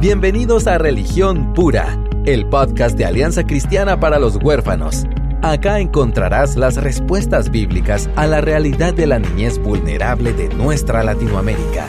[0.00, 5.04] Bienvenidos a Religión Pura, el podcast de Alianza Cristiana para los Huérfanos.
[5.42, 11.86] Acá encontrarás las respuestas bíblicas a la realidad de la niñez vulnerable de nuestra Latinoamérica.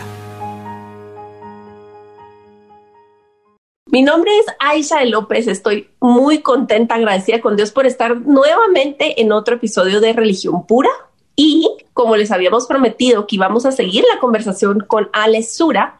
[3.85, 9.31] Mi nombre es Aisha López, estoy muy contenta, agradecida con Dios por estar nuevamente en
[9.31, 10.89] otro episodio de Religión Pura.
[11.37, 15.97] Y como les habíamos prometido que íbamos a seguir la conversación con Ale Sura,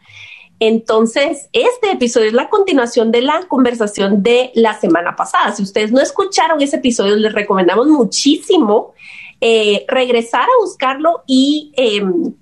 [0.62, 5.56] entonces, este episodio es la continuación de la conversación de la semana pasada.
[5.56, 8.94] Si ustedes no escucharon ese episodio, les recomendamos muchísimo
[9.42, 12.36] eh, regresar a buscarlo y em,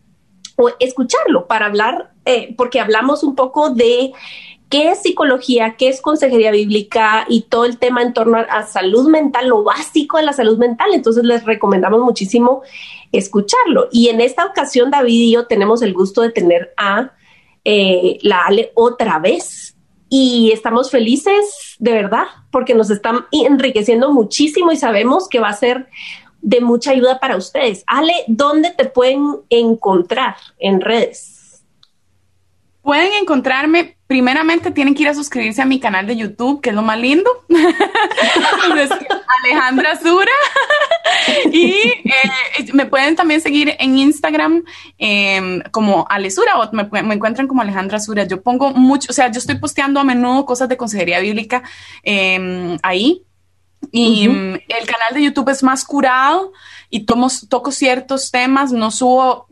[0.82, 4.12] escucharlo para hablar, eh, porque hablamos un poco de
[4.68, 9.08] qué es psicología, qué es consejería bíblica y todo el tema en torno a, salud
[9.08, 10.90] mental, lo básico de la salud mental.
[10.92, 12.64] Entonces les recomendamos muchísimo
[13.14, 13.88] escucharlo.
[13.94, 17.14] Y en esta ocasión, David y yo tenemos el gusto de tener a
[17.64, 19.76] eh, la Ale otra vez.
[20.12, 25.54] Y estamos felices, de verdad, porque nos están enriqueciendo muchísimo y sabemos que va a
[25.54, 25.88] ser
[26.42, 27.84] de mucha ayuda para ustedes.
[27.86, 31.39] Ale, ¿dónde te pueden encontrar en redes?
[32.90, 36.76] Pueden encontrarme, primeramente tienen que ir a suscribirse a mi canal de YouTube, que es
[36.76, 37.30] lo más lindo.
[39.44, 40.32] Alejandra Sura.
[41.52, 44.64] y eh, me pueden también seguir en Instagram
[44.98, 48.24] em, como Alesura o me, encuentran como Alejandra Sura.
[48.24, 51.62] Yo pongo mucho, o sea, yo estoy posteando a menudo cosas de consejería bíblica
[52.02, 53.22] em, ahí.
[53.92, 56.54] Y em, el canal de YouTube es más curado
[56.90, 59.48] y toco ciertos temas, no subo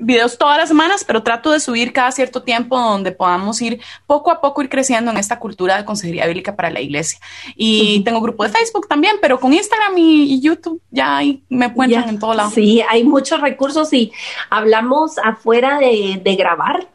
[0.00, 4.30] videos todas las semanas, pero trato de subir cada cierto tiempo donde podamos ir poco
[4.30, 7.18] a poco ir creciendo en esta cultura de consejería bíblica para la iglesia.
[7.54, 12.08] Y tengo grupo de Facebook también, pero con Instagram y, YouTube ya ahí me encuentran
[12.08, 12.50] en todo lado.
[12.50, 14.12] Sí, hay muchos recursos y
[14.50, 16.88] hablamos afuera de, de grabar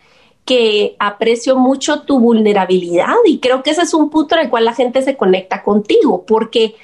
[0.45, 4.65] que aprecio mucho tu vulnerabilidad y creo que ese es un punto en el cual
[4.65, 6.75] la gente se conecta contigo, porque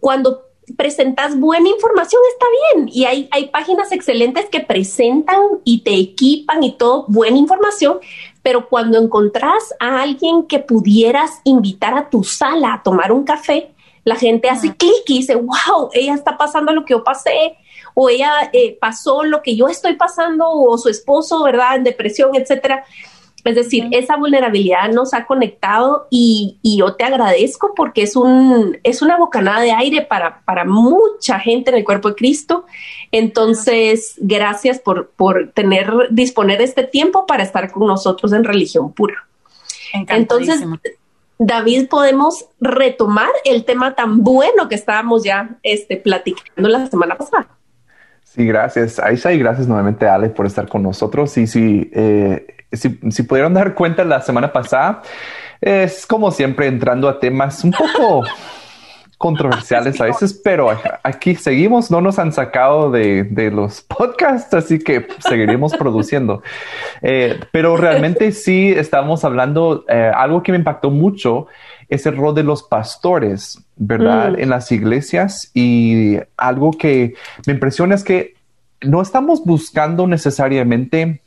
[0.00, 2.88] cuando presentas buena información, está bien.
[2.92, 7.98] Y hay, hay páginas excelentes que presentan y te equipan y todo, buena información,
[8.42, 13.70] pero cuando encontrás a alguien que pudieras invitar a tu sala a tomar un café,
[14.04, 17.56] la gente hace clic y dice, wow, ella está pasando lo que yo pasé,
[17.94, 22.34] o ella eh, pasó lo que yo estoy pasando, o su esposo, ¿verdad?, en depresión,
[22.34, 22.84] etcétera.
[23.44, 29.02] Es decir, esa vulnerabilidad nos ha conectado y, yo te agradezco porque es, un, es
[29.02, 32.64] una bocanada de aire para, para mucha gente en el cuerpo de Cristo.
[33.10, 39.26] Entonces, gracias por, por tener, disponer este tiempo para estar con nosotros en religión pura.
[39.92, 40.62] Entonces,
[41.38, 47.48] David, podemos retomar el tema tan bueno que estábamos ya este, platicando la semana pasada.
[48.22, 51.36] Sí, gracias Aisha y gracias nuevamente Ale por estar con nosotros.
[51.36, 55.02] Y sí, eh, si, si pudieron dar cuenta la semana pasada,
[55.60, 58.24] es como siempre entrando a temas un poco
[59.22, 64.80] controversiales a veces, pero aquí seguimos, no nos han sacado de, de los podcasts, así
[64.80, 66.42] que seguiremos produciendo.
[67.02, 71.46] Eh, pero realmente sí estamos hablando, eh, algo que me impactó mucho
[71.88, 74.32] es el rol de los pastores, ¿verdad?
[74.32, 74.40] Mm.
[74.40, 77.14] En las iglesias y algo que
[77.46, 78.34] me impresiona es que
[78.80, 81.22] no estamos buscando necesariamente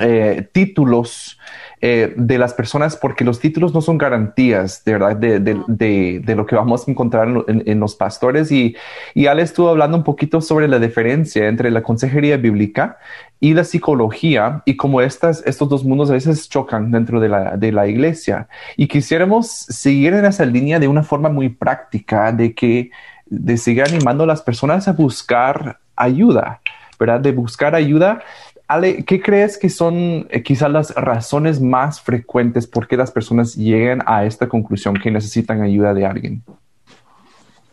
[0.00, 1.38] eh, títulos
[1.80, 6.56] eh, de las personas porque los títulos no son garantías de verdad de, lo que
[6.56, 8.50] vamos a encontrar en, los pastores.
[8.50, 8.74] Y,
[9.14, 12.98] y Ale estuvo hablando un poquito sobre la diferencia entre la consejería bíblica
[13.38, 17.56] y la psicología y cómo estas, estos dos mundos a veces chocan dentro de la,
[17.56, 18.48] de la iglesia.
[18.76, 22.90] Y quisiéramos seguir en esa línea de una forma muy práctica de que
[23.26, 26.60] de seguir animando a las personas a buscar ayuda,
[26.98, 27.20] ¿verdad?
[27.20, 28.22] De buscar ayuda
[28.66, 33.54] Ale, ¿qué crees que son eh, quizás las razones más frecuentes por qué las personas
[33.54, 36.42] llegan a esta conclusión que necesitan ayuda de alguien?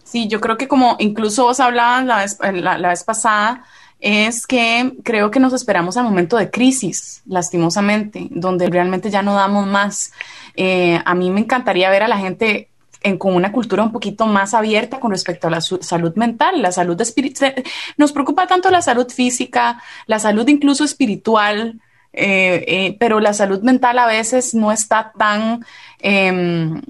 [0.04, 3.64] Sí, yo creo que como incluso vos hablabas la vez, eh, la, vez pasada,
[4.02, 9.36] es que creo que nos esperamos al momento de crisis, lastimosamente, donde realmente ya no
[9.36, 10.12] damos más.
[10.58, 12.71] Eh, a mí me encantaría ver a la gente
[13.18, 17.00] con una cultura un poquito más abierta con respecto a la salud mental, la salud
[17.02, 17.56] espiritual.
[17.98, 21.80] Nos preocupa tanto la salud física, la salud incluso espiritual,
[22.14, 25.66] eh, eh, pero la salud mental a veces no está tan
[26.00, 26.82] em,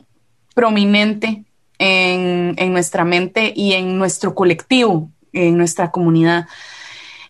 [0.54, 1.46] prominente
[1.78, 6.48] en, nuestra mente y en nuestro colectivo, en nuestra comunidad.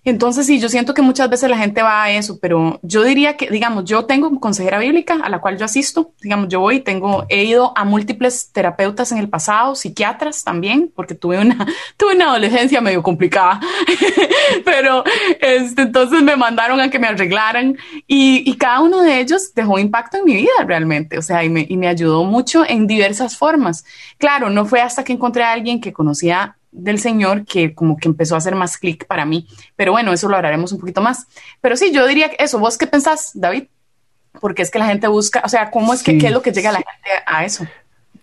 [0.03, 3.37] Entonces, sí, yo siento que muchas veces la gente va a eso, pero yo diría
[3.37, 7.25] que, digamos, yo tengo consejera bíblica a la cual yo asisto, digamos, yo voy, tengo,
[7.29, 11.67] he ido a múltiples terapeutas en el pasado, psiquiatras también, porque tuve una,
[11.97, 13.59] tuve una adolescencia medio complicada,
[14.65, 15.03] pero
[15.39, 17.77] este, entonces me mandaron a que me arreglaran
[18.07, 21.49] y, y, cada uno de ellos dejó impacto en mi vida realmente, o sea, y
[21.49, 23.85] me, y me ayudó mucho en diversas formas.
[24.17, 28.07] Claro, no fue hasta que encontré a alguien que conocía del Señor que como que
[28.07, 29.47] empezó a hacer más clic para mí.
[29.75, 31.27] Pero bueno, eso lo hablaremos un poquito más.
[31.61, 32.59] Pero sí, yo diría que eso.
[32.59, 33.65] ¿Vos qué pensás, David?
[34.39, 36.51] Porque es que la gente busca, o sea, ¿cómo es que qué es lo que
[36.51, 37.65] llega a la gente a eso?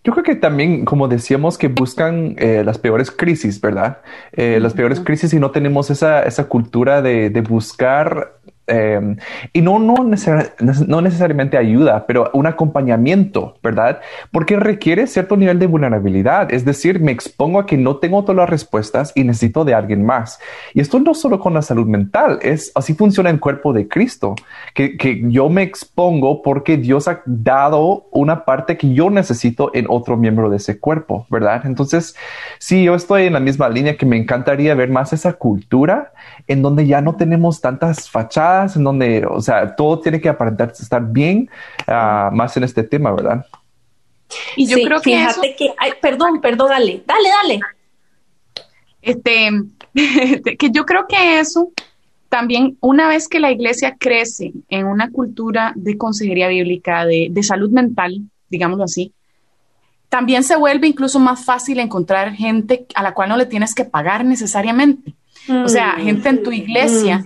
[0.04, 3.98] Yo creo que también, como decíamos, que buscan eh, las peores crisis, ¿verdad?
[4.32, 8.37] Eh, las peores crisis y no tenemos esa, esa cultura de, de buscar
[8.68, 9.16] Em,
[9.54, 14.00] y no, no, no, necesariamente ayuda, pero un acompañamiento, ¿verdad?
[14.30, 16.52] Porque requiere cierto nivel de vulnerabilidad.
[16.52, 20.04] Es decir, me expongo a que no tengo todas las respuestas y necesito de alguien
[20.04, 20.38] más.
[20.74, 24.34] Y esto no solo con la salud mental, es así funciona el cuerpo de Cristo,
[24.74, 29.86] que, que yo me expongo porque Dios ha dado una parte que yo necesito en
[29.88, 31.62] otro miembro de ese cuerpo, ¿verdad?
[31.64, 32.14] Entonces,
[32.58, 36.12] sí, yo estoy en la misma línea que me encantaría ver más esa cultura
[36.46, 40.70] en donde ya no tenemos tantas fachadas en donde, o sea, todo tiene que aparentar
[40.70, 41.48] estar bien,
[41.86, 43.44] uh, más en este tema, ¿verdad?
[44.56, 47.60] Y yo creo que fíjate que, ay, perdón, perdón, dale, dale, dale.
[49.00, 49.48] Este,
[50.58, 51.70] que yo creo que eso
[52.28, 57.42] también, una vez que la iglesia crece en una cultura de consejería bíblica, de, de
[57.42, 58.20] salud mental,
[58.50, 59.12] digámoslo así,
[60.08, 63.84] también se vuelve incluso más fácil encontrar gente a la cual no le tienes que
[63.84, 65.14] pagar necesariamente.
[65.64, 66.02] O sea, mm.
[66.02, 67.24] gente en tu iglesia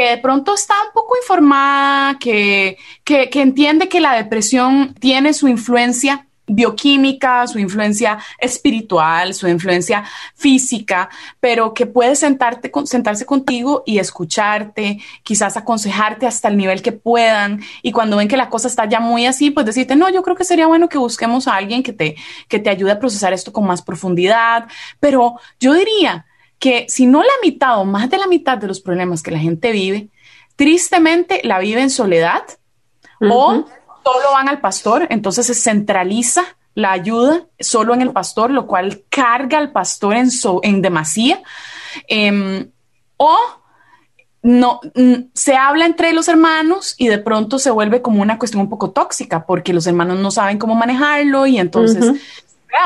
[0.00, 5.46] que de pronto está un poco informada, que, que, entiende que la depresión tiene su
[5.46, 10.02] influencia bioquímica, su influencia espiritual, su influencia
[10.34, 16.92] física, pero que puede sentarte, sentarse contigo y escucharte, quizás aconsejarte hasta el nivel que
[16.92, 17.60] puedan.
[17.82, 20.34] Y cuando ven que la cosa está ya muy así, pues decirte, no, yo creo
[20.34, 22.16] que sería bueno que busquemos a alguien que te,
[22.48, 24.66] que te ayude a procesar esto con más profundidad.
[24.98, 26.24] Pero yo diría,
[26.60, 29.38] que si no la mitad o más de la mitad de los problemas que la
[29.38, 30.10] gente vive,
[30.54, 32.42] tristemente la vive en soledad
[33.18, 33.64] o
[34.04, 39.02] solo van al pastor, entonces se centraliza la ayuda solo en el pastor, lo cual
[39.08, 40.28] carga al pastor en,
[40.62, 41.42] en demasía.
[42.06, 42.70] Em,
[43.16, 43.36] o
[44.42, 44.80] no
[45.34, 48.90] se habla entre los hermanos y de pronto se vuelve como una cuestión un poco
[48.90, 52.12] tóxica porque los hermanos no saben cómo manejarlo y entonces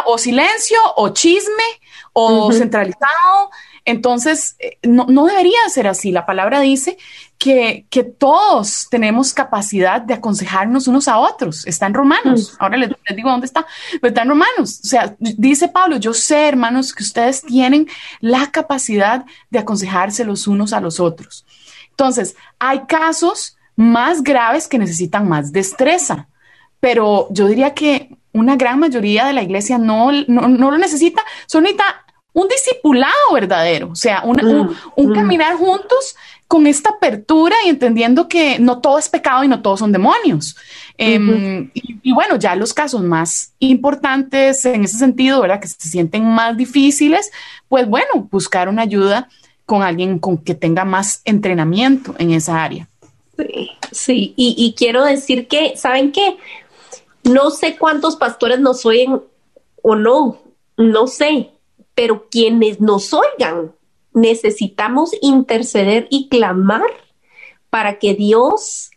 [0.06, 1.64] o silencio o chisme
[2.12, 3.50] o centralizado.
[3.86, 6.10] Entonces, eh, no, no, debería ser así.
[6.10, 6.96] La palabra dice
[7.36, 11.66] que, que, todos tenemos capacidad de aconsejarnos unos a otros.
[11.66, 12.56] Está en Romanos.
[12.58, 13.66] Ahora les, digo dónde está,
[14.00, 14.80] pero está en Romanos.
[14.82, 17.86] O sea, dice Pablo, yo sé, hermanos, que ustedes tienen
[18.20, 21.44] la capacidad de aconsejarse los unos a los otros.
[21.90, 26.28] Entonces, hay casos más graves que necesitan más destreza,
[26.80, 31.22] pero yo diría que una gran mayoría de la iglesia no, no, no lo necesita,
[31.46, 32.04] solo necesita
[32.34, 35.14] un discipulado verdadero, o sea, un, mm, mm.
[35.14, 36.16] caminar juntos
[36.48, 40.56] con esta apertura y entendiendo que no todo es pecado y no todos son demonios.
[40.98, 45.60] Em, y, bueno, ya los casos más importantes en ese sentido, ¿verdad?
[45.60, 47.30] Que se sienten más difíciles,
[47.68, 49.28] pues bueno, buscar una ayuda
[49.64, 52.88] con alguien con que tenga más entrenamiento en esa área.
[53.36, 54.34] Sí, sí.
[54.36, 56.36] Y, y quiero decir que, ¿saben qué?
[57.24, 59.22] No sé cuántos pastores nos oyen
[59.82, 60.38] o no,
[60.76, 61.50] no sé,
[61.94, 63.72] pero quienes nos oigan,
[64.12, 66.86] necesitamos interceder y clamar
[67.70, 68.90] para que Dios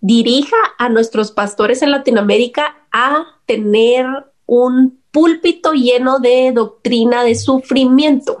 [0.00, 4.06] dirija a nuestros pastores en Latinoamérica a tener
[4.46, 8.38] un púlpito lleno de doctrina de sufrimiento,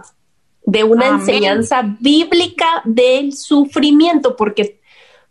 [0.64, 4.79] de una enseñanza bíblica del sufrimiento, porque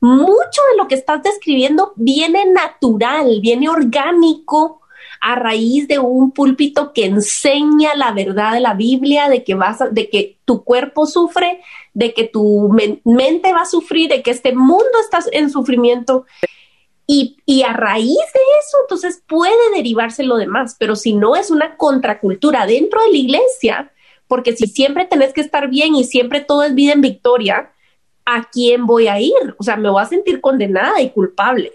[0.01, 4.81] mucho de lo que estás describiendo viene natural, viene orgánico
[5.21, 9.79] a raíz de un púlpito que enseña la verdad de la Biblia, de que vas
[9.91, 11.61] de que tu cuerpo sufre,
[11.93, 12.69] de que tu
[13.03, 16.25] mente va a sufrir, de que este mundo está en sufrimiento.
[17.05, 21.49] Y, y, a raíz de eso, entonces puede derivarse lo demás, pero si no es
[21.49, 23.91] una contracultura dentro de la iglesia,
[24.27, 27.71] porque si siempre tenés que estar bien y siempre todo es vida en victoria,
[28.35, 29.55] ¿a quién voy a ir?
[29.57, 31.71] O sea, me voy a sentir condenada y culpable.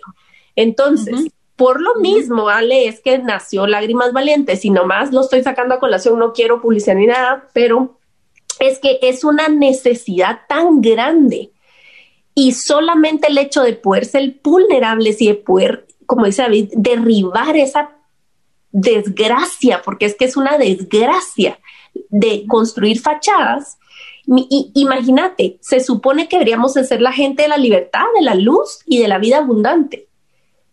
[0.56, 5.74] Entonces, por lo mismo, Ale, es que nació Lágrimas Valientes y nomás lo estoy sacando
[5.74, 7.98] a colación, no quiero publicidad ni nada, pero
[8.58, 11.52] es que es una necesidad tan grande
[12.34, 17.56] y solamente el hecho de poder ser vulnerables y de poder, como dice David, derribar
[17.56, 17.90] esa
[18.72, 21.60] desgracia, porque es que es una desgracia
[22.08, 23.78] de construir fachadas
[24.26, 29.00] imagínate, se supone que deberíamos ser la gente de la libertad, de la luz y
[29.00, 30.08] de la vida abundante,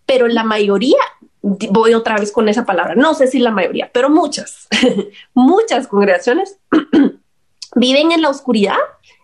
[0.05, 0.99] pero la mayoría,
[1.41, 4.67] voy otra vez con esa palabra, no sé si la mayoría, pero muchas,
[5.33, 6.57] muchas congregaciones
[7.75, 8.77] viven en la oscuridad,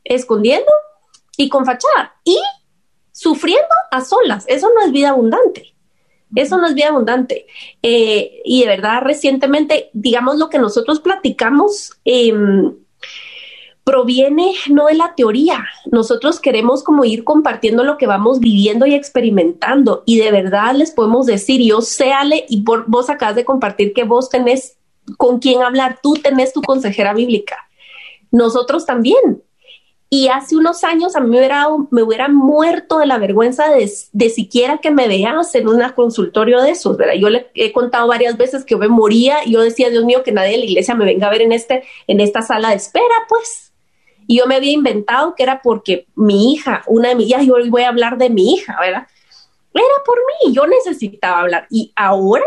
[0.03, 0.71] escondiendo
[1.37, 2.39] y con fachada y
[3.11, 4.45] sufriendo a solas.
[4.47, 5.73] Eso no es vida abundante.
[6.35, 7.47] Eso no es vida abundante.
[7.81, 12.75] Eh, y de verdad, recientemente, digamos, lo que nosotros platicamos em,
[13.87, 15.65] proviene no de la teoría.
[15.89, 20.03] Nosotros queremos como ir compartiendo lo que vamos viviendo y experimentando.
[20.05, 24.03] Y de verdad les podemos decir, yo sé, Ale, y vos acabas de compartir que
[24.03, 24.75] vos tenés
[25.15, 27.55] con quién hablar, tú tenés tu consejera bíblica.
[28.29, 29.41] Nosotros también.
[30.09, 34.91] Y hace unos años a mí me hubiera, muerto de la vergüenza de, siquiera que
[34.91, 37.13] me veas en un consultorio de esos, ¿verdad?
[37.13, 40.33] Yo le he contado varias veces que me moría y yo decía, Dios mío, que
[40.33, 43.15] nadie de la iglesia me venga a ver en, este, en esta sala de espera,
[43.29, 43.66] pues.
[44.27, 47.55] Y yo me había inventado que era porque mi hija, una de mis hijas, yo
[47.69, 49.07] voy a hablar de mi hija, ¿verdad?
[49.73, 51.67] Era por mí, yo necesitaba hablar.
[51.69, 52.43] Y ahora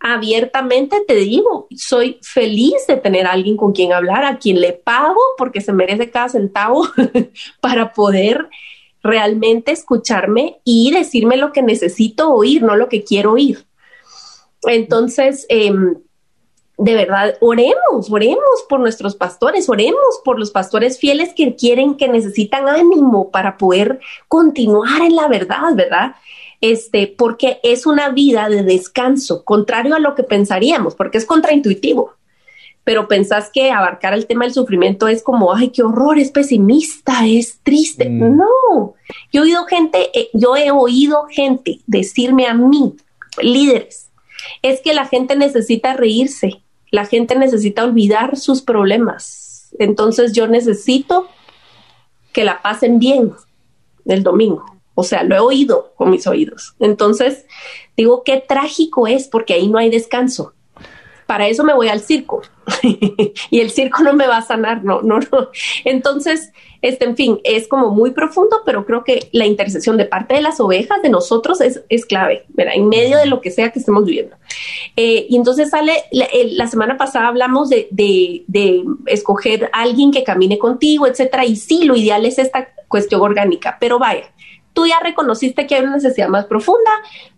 [0.00, 4.72] abiertamente te digo, soy feliz de tener a alguien con quien hablar, a quien le
[4.72, 6.88] pago porque se merece cada centavo
[7.60, 8.48] para poder
[9.02, 13.66] realmente escucharme y decirme lo que necesito oír, no lo que quiero oír.
[14.62, 15.96] Entonces, em,
[16.80, 22.08] de verdad, oremos, oremos por nuestros pastores, oremos por los pastores fieles que quieren, que
[22.08, 26.14] necesitan ánimo para poder continuar en la verdad, ¿verdad?
[26.60, 32.12] este, porque es una vida de descanso, contrario a lo que pensaríamos, porque es contraintuitivo.
[32.82, 37.26] Pero pensás que abarcar el tema del sufrimiento es como, ay, qué horror, es pesimista,
[37.26, 38.08] es triste.
[38.08, 38.36] Mm.
[38.36, 38.94] No,
[39.32, 42.94] yo he oído gente, eh, yo he oído gente decirme a mí,
[43.42, 44.10] líderes,
[44.62, 49.70] es que la gente necesita reírse, la gente necesita olvidar sus problemas.
[49.78, 51.28] Entonces yo necesito
[52.32, 53.32] que la pasen bien
[54.06, 54.64] el domingo.
[54.94, 56.74] O sea, lo he oído con mis oídos.
[56.78, 57.46] Entonces,
[57.96, 60.52] digo, qué trágico es porque ahí no hay descanso.
[61.30, 62.42] Para eso me voy al circo
[62.82, 65.50] y el circo no me va a sanar, no, no, no.
[65.84, 70.34] Entonces, este, en fin, es como muy profundo, pero creo que la intercesión de parte
[70.34, 72.72] de las ovejas, de nosotros, es, es clave, ¿verdad?
[72.74, 74.34] En medio de lo que sea que estemos viviendo.
[74.96, 81.06] Eh, y entonces sale, la, semana pasada hablamos de, de, escoger alguien que camine contigo,
[81.06, 84.32] etcétera, y sí, lo ideal es esta cuestión orgánica, pero vaya,
[84.72, 86.90] tú ya reconociste que hay una necesidad más profunda,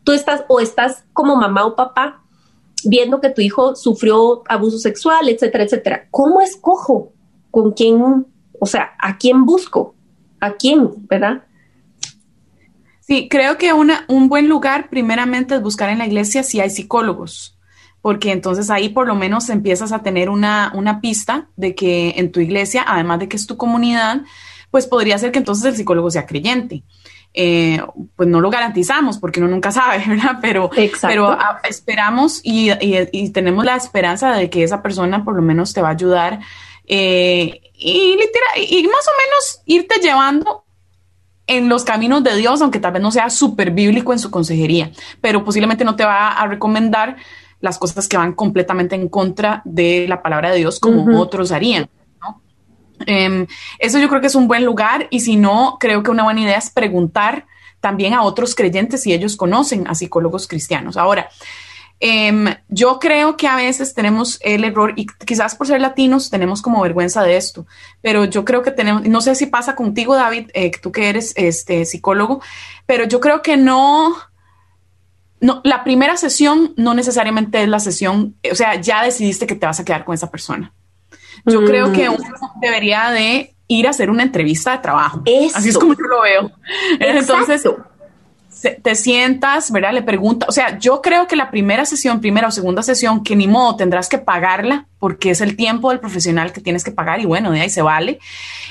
[0.02, 2.22] tú estás o estás como mamá o papá
[2.84, 6.08] viendo que tu hijo sufrió abuso sexual, etcétera, etcétera.
[6.10, 7.12] ¿Cómo escojo
[7.50, 8.26] con quién,
[8.58, 9.94] o sea, a quién busco?
[10.40, 11.44] ¿A quién, verdad?
[13.00, 16.70] Sí, creo que una, un buen lugar primeramente es buscar en la iglesia si hay
[16.70, 17.58] psicólogos,
[18.00, 22.32] porque entonces ahí por lo menos empiezas a tener una, una pista de que en
[22.32, 24.22] tu iglesia, además de que es tu comunidad,
[24.70, 26.84] pues podría ser que entonces el psicólogo sea creyente.
[27.34, 27.82] Eh,
[28.14, 30.38] pues no lo garantizamos porque uno nunca sabe, ¿verdad?
[30.42, 30.70] Pero,
[31.00, 32.70] pero ah, esperamos y,
[33.32, 36.40] tenemos la esperanza de que esa persona por lo menos te va a ayudar
[36.86, 38.18] eh, y,
[38.58, 40.64] y más o menos irte llevando
[41.46, 44.92] en los caminos de Dios, aunque tal vez no sea súper bíblico en su consejería,
[45.20, 47.16] pero posiblemente no te va a recomendar
[47.60, 51.88] las cosas que van completamente en contra de la palabra de Dios como otros harían.
[53.06, 53.47] Em,
[53.78, 56.40] eso yo creo que es un buen lugar y si no, creo que una buena
[56.40, 57.47] idea es preguntar
[57.82, 60.97] también a otros creyentes si ellos conocen a psicólogos cristianos.
[60.97, 61.28] Ahora,
[62.00, 66.62] em, yo creo que a veces tenemos el error y quizás por ser latinos tenemos
[66.62, 67.66] como vergüenza de esto,
[68.00, 71.32] pero yo creo que tenemos, no sé si pasa contigo, David, eh, tú que eres
[71.37, 72.40] este psicólogo,
[72.87, 74.14] pero yo creo que no,
[75.40, 79.66] no, la primera sesión no necesariamente es la sesión, o sea, ya decidiste que te
[79.66, 80.73] vas a quedar con esa persona.
[81.44, 82.14] Yo creo que mm.
[82.14, 85.22] uno debería de ir a hacer una entrevista de trabajo.
[85.54, 86.52] Así es como yo lo veo.
[87.00, 87.64] Entonces,
[88.82, 89.92] te sientas, ¿verdad?
[89.92, 93.34] Le pregunta, o sea, yo creo que la primera sesión, primera o segunda sesión, que
[93.34, 97.20] ni modo tendrás que pagarla porque es el tiempo del profesional que tienes que pagar
[97.20, 98.20] y bueno, de ahí se vale.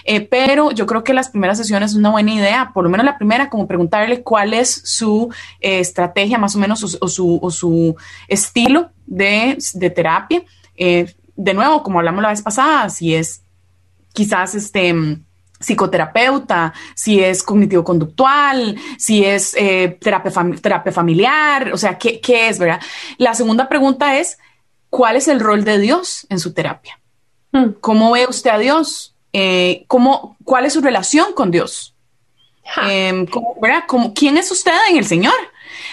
[0.06, 3.06] Eh, pero yo creo que las primeras sesiones es una buena idea, por lo menos
[3.06, 7.52] la primera, como preguntarle cuál es su eh, estrategia más o menos o, su, o
[7.52, 7.96] su,
[8.28, 10.44] estilo de, de terapia.
[10.78, 13.44] Eh, de nuevo, como hablamos la vez pasada, si es
[14.14, 14.94] quizás este
[15.60, 22.60] psicoterapeuta, si es cognitivo-conductual, si es eh, terapia, terapia, familiar, o sea, ¿qué, ¿qué, es,
[22.60, 22.82] verdad?
[23.18, 24.40] La segunda pregunta es,
[24.90, 27.00] ¿cuál es el rol de Dios en su terapia?
[27.52, 27.74] Hmm.
[27.80, 29.16] ¿Cómo ve usted a Dios?
[29.34, 31.96] Eh, ¿cómo, ¿Cuál es su relación con Dios?
[32.90, 33.26] Eh,
[33.62, 33.84] ¿verdad?
[34.16, 35.34] ¿Quién es usted en el Señor?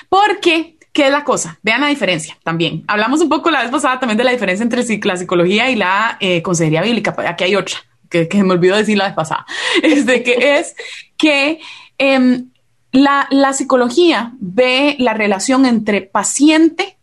[0.09, 1.59] Porque ¿Qué es la cosa?
[1.63, 2.85] Vean la diferencia también.
[2.89, 6.17] Hablamos un poco la vez pasada también de la diferencia entre la psicología y la
[6.21, 7.15] eh, consejería bíblica.
[7.27, 7.79] Aquí hay otra
[8.09, 9.47] que, me olvidó decir la vez pasada,
[9.83, 10.75] este, que es
[11.17, 11.61] que
[11.99, 12.51] em,
[12.93, 16.97] la, la psicología ve la relación entre paciente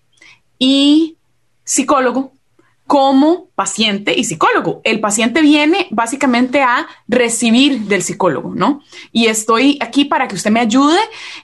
[0.58, 1.18] y
[1.64, 2.35] psicólogo
[2.88, 4.82] como paciente y psicólogo.
[4.84, 8.82] El paciente viene básicamente a recibir del psicólogo, ¿no?
[9.12, 11.00] Y estoy aquí para que usted me ayude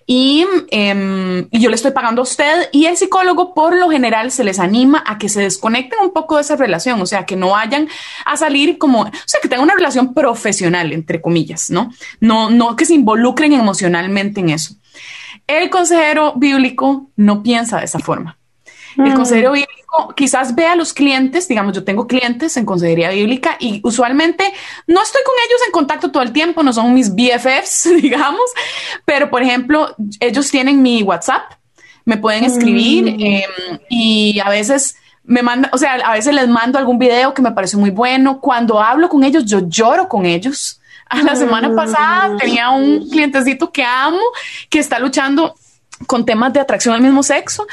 [0.06, 4.32] y, em, y, yo le estoy pagando a usted y el psicólogo por lo general
[4.32, 7.36] se les anima a que se desconecten un poco de esa relación, o sea, que
[7.36, 7.88] no vayan
[8.26, 11.92] a salir como, o sea, que tengan una relación profesional, entre comillas, ¿no?
[12.20, 14.76] No, no que se involucren emocionalmente en eso.
[15.48, 18.38] El consejero bíblico no piensa de esa forma.
[18.98, 19.16] El mm.
[19.16, 19.81] consejero bíblico
[20.16, 24.44] quizás ve a los clientes, digamos, yo tengo clientes en consejería bíblica y usualmente
[24.88, 28.42] no estoy con ellos en contacto todo el tiempo, no son mis BFFs, digamos,
[29.06, 31.54] pero por ejemplo, ellos tienen mi WhatsApp,
[32.06, 33.22] me pueden escribir mm.
[33.22, 37.42] em, y a veces me manda, o sea, a veces les mando algún video que
[37.42, 38.40] me pareció muy bueno.
[38.40, 40.82] Cuando hablo con ellos, yo lloro con ellos.
[41.08, 41.76] A la semana mm.
[41.76, 44.20] pasada tenía un clientecito que amo,
[44.70, 45.56] que está luchando
[46.08, 47.68] con temas de atracción al mismo sexo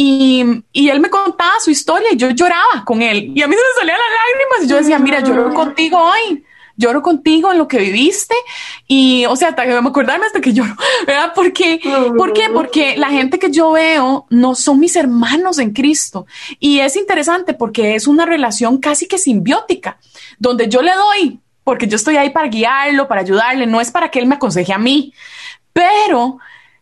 [0.00, 3.32] y, y, él me contaba su historia y yo lloraba con él.
[3.34, 6.44] Y a mí se me salían las lágrimas y yo decía, mira, lloro contigo hoy,
[6.76, 8.36] lloro contigo en lo que viviste
[8.86, 11.32] y, o sea, hasta que me acordarme hasta que lloro, ¿verdad?
[11.34, 11.80] Porque,
[12.16, 12.48] ¿Por qué?
[12.48, 16.26] Porque la gente que yo veo no son mis hermanos en Cristo.
[16.60, 19.98] Y es interesante porque es una relación casi que simbiótica,
[20.38, 24.12] donde yo le doy, porque yo estoy ahí para guiarlo, para ayudarle, no es para
[24.12, 25.12] que él me aconseje a mí,
[25.72, 26.38] pero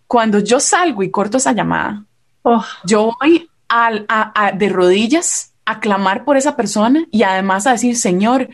[0.06, 2.04] cuando yo salgo y corto esa llamada,
[2.46, 2.64] oh.
[2.84, 8.48] yo voy a, de rodillas a clamar por esa persona y además a decir, Señor,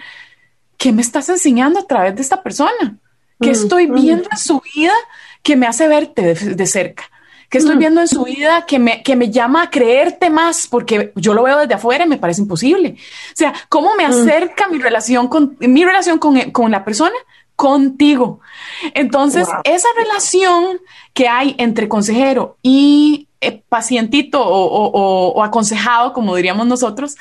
[0.78, 2.96] ¿qué me estás enseñando a través de esta persona?
[3.40, 3.94] ¿Qué mm, estoy mm.
[3.94, 4.94] viendo en su vida
[5.42, 7.04] que me hace verte de, cerca?
[7.50, 7.78] ¿Qué estoy mm.
[7.78, 10.66] viendo en su vida que me, que me llama a creerte más?
[10.66, 12.96] Porque yo lo veo desde afuera y me parece imposible.
[12.98, 17.14] O sea, ¿cómo me acerca mi relación con mi relación con, con la persona
[17.62, 18.40] contigo.
[18.94, 20.80] Entonces, esa relación
[21.14, 27.16] que hay entre consejero y eh, pacientito o, aconsejado, como diríamos nosotros,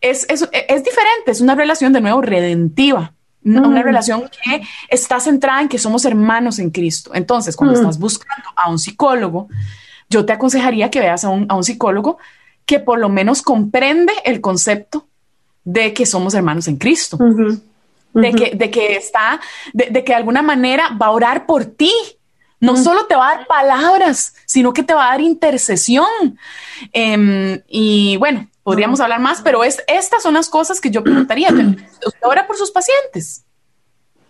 [0.00, 3.12] es, es, diferente, es una relación de nuevo redentiva.
[3.44, 3.82] Una mm.
[3.82, 7.10] relación que está centrada en que somos hermanos en Cristo.
[7.12, 7.80] Entonces, cuando mm.
[7.80, 9.48] estás buscando a un psicólogo,
[10.08, 12.16] yo te aconsejaría que veas a un, psicólogo
[12.64, 15.06] que por lo menos comprende el concepto
[15.64, 17.18] de que somos hermanos en Cristo
[18.14, 19.40] de, que, de que está,
[19.72, 21.92] de, que de alguna manera va a orar por ti.
[22.64, 26.38] No solo te va a dar palabras, sino que te va a dar intercesión.
[26.92, 31.50] Em, y bueno, podríamos hablar más, pero es, estas son las cosas que yo preguntaría.
[31.50, 33.44] ¿Usted ora por sus pacientes?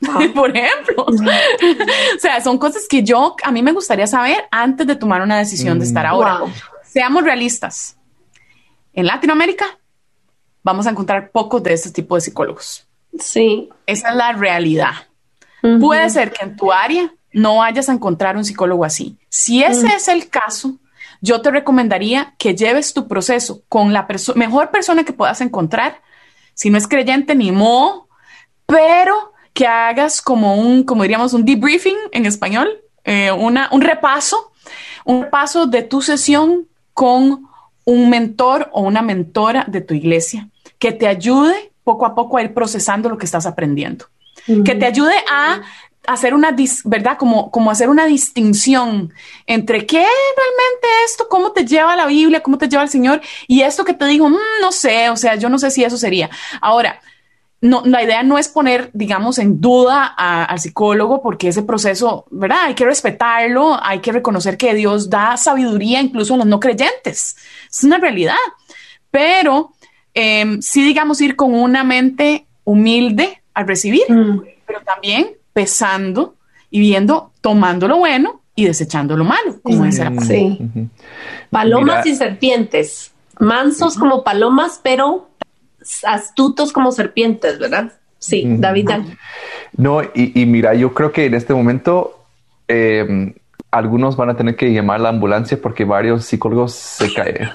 [0.35, 1.07] por ejemplo.
[1.07, 5.39] o sea, son cosas que yo, a mí me gustaría saber antes de tomar una
[5.39, 6.41] decisión de estar ahora.
[6.83, 7.97] Seamos realistas.
[8.93, 9.67] En Latinoamérica
[10.63, 12.87] vamos a encontrar pocos de este tipo de psicólogos.
[13.19, 13.69] Sí.
[13.87, 14.93] Esa es la realidad.
[15.81, 19.19] Puede ser que en tu área no vayas a encontrar un psicólogo así.
[19.29, 20.79] Si ese es el caso,
[21.21, 26.01] yo te recomendaría que lleves tu proceso con la mejor persona que puedas encontrar.
[26.55, 28.09] Si no es creyente, ni modo,
[28.67, 32.69] pero que hagas como un, como diríamos, un debriefing en español,
[33.05, 34.53] eh, una, un repaso,
[35.05, 37.49] un repaso de tu sesión con
[37.85, 42.43] un mentor o una mentora de tu iglesia que te ayude poco a poco a
[42.43, 44.07] ir procesando lo que estás aprendiendo.
[44.47, 45.63] Que te ayude a
[46.07, 47.17] hacer una, ¿verdad?
[47.19, 49.13] Como, como hacer una distinción
[49.47, 53.63] entre qué realmente esto, cómo te lleva la Biblia, cómo te lleva el Señor y
[53.63, 56.31] esto que te digo, mm, no sé, o sea, yo no sé si eso sería.
[56.61, 57.01] Ahora,
[57.61, 62.65] no, la idea no es poner, digamos, en duda al psicólogo porque ese proceso, ¿verdad?
[62.65, 67.37] Hay que respetarlo, hay que reconocer que Dios da sabiduría incluso a los no creyentes.
[67.71, 68.37] Es una realidad.
[69.11, 69.73] Pero
[70.13, 74.43] eh, sí, digamos, ir con una mente humilde al recibir, mm.
[74.67, 76.35] pero también pesando
[76.71, 80.59] y viendo, tomando lo bueno y desechando lo malo, como dice la Sí.
[81.51, 85.31] Palomas y serpientes, mansos como palomas, pero
[86.05, 87.93] astutos como serpientes, ¿verdad?
[88.19, 88.91] Sí, David.
[89.77, 92.25] No, y, mira, yo creo que en este momento
[92.69, 93.35] em,
[93.71, 97.51] algunos van a tener que llamar a la ambulancia porque varios psicólogos se caen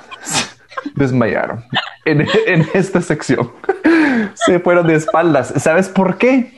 [0.96, 1.64] desmayaron
[2.48, 3.52] en, esta sección.
[4.34, 5.54] Se fueron de espaldas.
[5.58, 6.54] ¿Sabes por qué?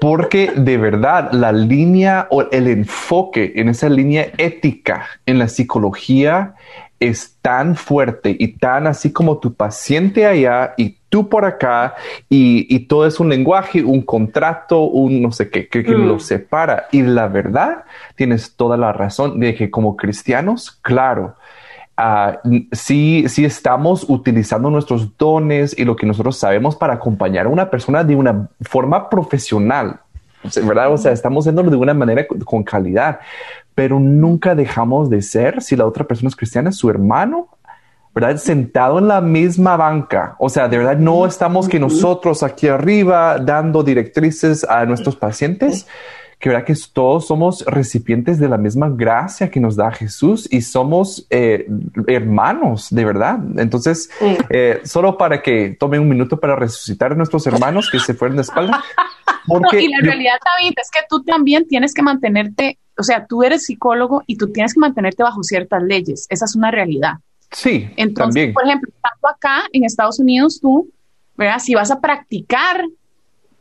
[0.00, 6.54] Porque de verdad la línea o el enfoque en esa línea ética en la psicología
[6.98, 11.94] es tan fuerte y tan así como tu paciente allá y tú por acá
[12.28, 16.20] y, todo es un lenguaje, un contrato, un no sé qué, que, que lo mm.
[16.20, 16.86] separa.
[16.92, 21.34] Y la verdad, tienes toda la razón de que como cristianos, claro,
[22.00, 27.48] uh, sí, sí estamos utilizando nuestros dones y lo que nosotros sabemos para acompañar a
[27.48, 30.00] una persona de una forma profesional,
[30.64, 30.92] ¿verdad?
[30.92, 33.20] O sea, estamos haciéndolo de una manera con calidad,
[33.74, 37.48] pero nunca dejamos de ser, si la otra persona es cristiana, su hermano,
[38.14, 38.36] ¿verdad?
[38.36, 40.34] Sentado en la misma banca.
[40.38, 45.86] O sea, de verdad no estamos que nosotros aquí arriba dando directrices a nuestros pacientes,
[46.40, 50.62] que verdad que todos somos recipientes de la misma gracia que nos da Jesús y
[50.62, 51.68] somos eh,
[52.06, 53.38] hermanos, de verdad.
[53.58, 54.08] Entonces,
[54.48, 58.38] eh, solo para que tome un minuto para resucitar a nuestros hermanos que se fueron
[58.38, 58.82] de espalda.
[59.46, 63.42] Porque y la realidad, David, es que tú también tienes que mantenerte, o sea, tú
[63.42, 66.26] eres psicólogo y tú tienes que mantenerte bajo ciertas leyes.
[66.30, 67.14] Esa es una realidad.
[67.50, 68.54] Sí, Entonces, también.
[68.54, 70.90] por ejemplo, estando acá en Estados Unidos, tú,
[71.36, 71.58] ¿verdad?
[71.58, 72.82] Si vas a practicar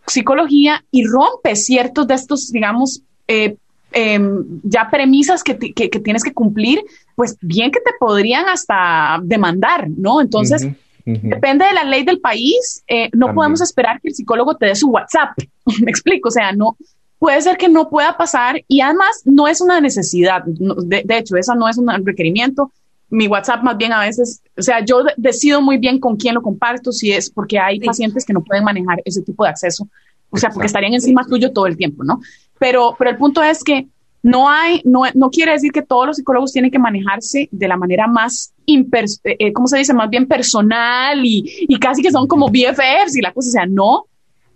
[0.10, 3.56] psicología y rompes ciertos de estos, digamos, eh,
[3.92, 4.20] eh,
[4.64, 6.84] ya premisas que, que, que, tienes que cumplir,
[7.16, 10.22] pues bien que te podrían hasta demandar, ¿no?
[10.22, 11.30] Entonces, uh -huh, uh -huh.
[11.36, 13.36] depende de la ley del país, eh, no También.
[13.36, 15.32] podemos esperar que el psicólogo te dé su WhatsApp,
[15.84, 16.78] me explico, o sea, no,
[17.18, 21.36] puede ser que no pueda pasar y además no es una necesidad, de, de hecho,
[21.36, 22.72] esa no es un requerimiento,
[23.10, 26.42] mi WhatsApp más bien a veces, o sea, yo decido muy bien con quién lo
[26.42, 27.86] comparto, si es porque hay sí.
[27.86, 29.88] pacientes que no pueden manejar ese tipo de acceso,
[30.30, 32.22] o sea, porque estarían encima tuyo todo el tiempo, ¿no?
[32.60, 33.88] Pero, pero el punto es que
[34.22, 37.78] no hay, no, no quiere decir que todos los psicólogos tienen que manejarse de la
[37.78, 39.94] manera más, impers eh, ¿cómo se dice?
[39.94, 43.66] Más bien personal y, y, casi que son como BFFs y la cosa, o sea,
[43.66, 44.06] no,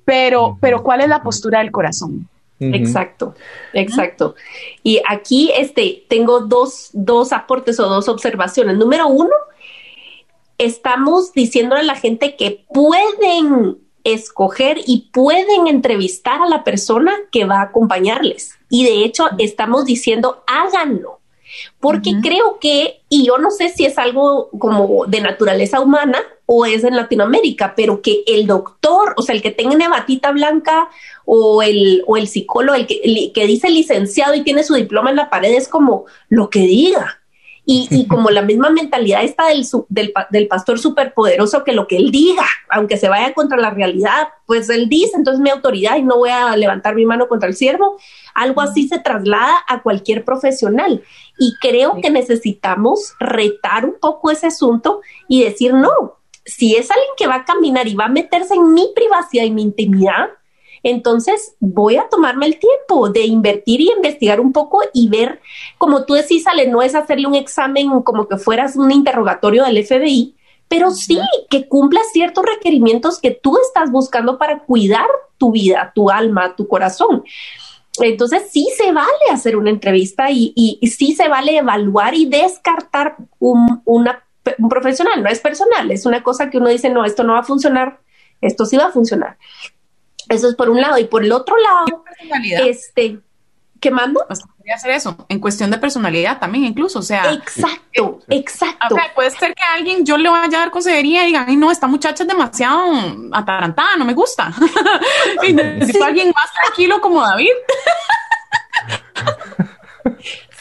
[0.06, 2.28] pero, pero ¿cuál es la postura del corazón?
[2.60, 2.76] Uh -huh.
[2.76, 3.36] Exacto,
[3.74, 4.36] exacto.
[4.84, 8.78] Y aquí este, tengo dos, dos aportes o dos observaciones.
[8.78, 9.36] Número uno,
[10.58, 17.46] estamos diciendo a la gente que pueden escoger y pueden entrevistar a la persona que
[17.46, 18.58] va a acompañarles.
[18.70, 21.20] Y de hecho estamos diciendo háganlo,
[21.80, 22.22] porque uh -huh.
[22.22, 26.84] creo que, y yo no sé si es algo como de naturaleza humana o es
[26.84, 30.90] en Latinoamérica, pero que el doctor, o sea, el que tenga una batita blanca
[31.26, 35.10] o el, o el psicólogo, el que, el que dice licenciado y tiene su diploma
[35.10, 37.20] en la pared, es como lo que diga.
[37.66, 41.96] Y, y, como la misma mentalidad está del, del, del pastor superpoderoso que lo que
[41.96, 46.02] él diga, aunque se vaya contra la realidad, pues él dice, entonces mi autoridad y
[46.02, 47.98] no voy a levantar mi mano contra el siervo,
[48.34, 51.02] algo así se traslada a cualquier profesional.
[51.40, 57.12] Y creo que necesitamos retar un poco ese asunto y decir, no, si es alguien
[57.18, 60.30] que va a caminar y va a meterse en mi privacidad y mi intimidad,
[60.84, 65.42] entonces voy a tomarme el tiempo de invertir y investigar un poco y ver,
[65.78, 69.86] como tú decís, Ale, no es hacerle un examen como que fueras un interrogatorio del
[69.86, 70.36] FBI,
[70.68, 76.10] pero sí que cumpla ciertos requerimientos que tú estás buscando para cuidar tu vida, tu
[76.10, 77.24] alma, tu corazón.
[78.00, 82.26] Entonces sí se vale hacer una entrevista y, y, y sí se vale evaluar y
[82.26, 84.24] descartar un, una,
[84.58, 87.40] un profesional, no es personal, es una cosa que uno dice, no, esto no va
[87.40, 88.00] a funcionar,
[88.42, 89.38] esto sí va a funcionar.
[90.30, 90.98] Eso es por un lado.
[90.98, 92.04] Y por el otro lado,
[92.66, 93.20] este,
[93.80, 94.26] ¿qué mando?
[94.30, 97.34] O sea, podría hacer eso, en cuestión de personalidad también incluso, o sea.
[97.34, 98.96] Exacto, eh, exacto.
[98.96, 101.58] O sea, puede ser que alguien yo le vaya a dar consejería y digan, ay
[101.58, 102.82] no, esta muchacha es demasiado
[103.32, 104.54] atarantada, no me gusta.
[105.44, 106.04] y necesito sí.
[106.04, 107.52] a alguien más tranquilo como David.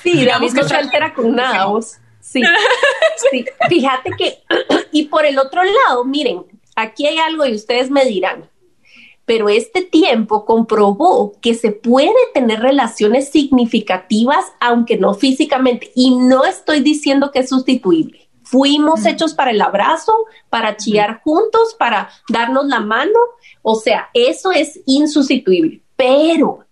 [0.03, 1.99] sí, David no se altera con nada, vos.
[2.33, 2.43] Sí.
[3.31, 4.39] sí, fíjate que,
[4.93, 8.49] y por el otro lado, miren, aquí hay algo y ustedes me dirán,
[9.25, 16.45] pero este tiempo comprobó que se puede tener relaciones significativas, aunque no físicamente, y no
[16.45, 18.29] estoy diciendo que es sustituible.
[18.43, 20.13] Fuimos hechos para el abrazo,
[20.51, 23.19] para chillar juntos, para darnos la mano,
[23.63, 26.67] o sea, eso es insustituible, pero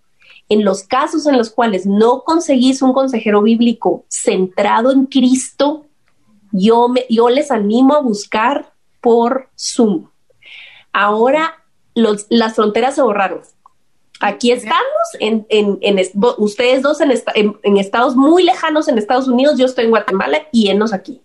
[0.50, 5.86] en los casos en los cuales no conseguís un consejero bíblico centrado en Cristo,
[6.52, 10.08] yo, me, yo les animo a buscar por Zoom.
[10.92, 11.54] Ahora
[11.94, 13.42] los, las fronteras se borraron.
[14.20, 14.82] Aquí estamos,
[15.20, 15.98] en, en, en
[16.38, 17.12] ustedes dos en,
[17.62, 21.22] en, estados muy lejanos en Estados Unidos, yo estoy en Guatemala y enos aquí.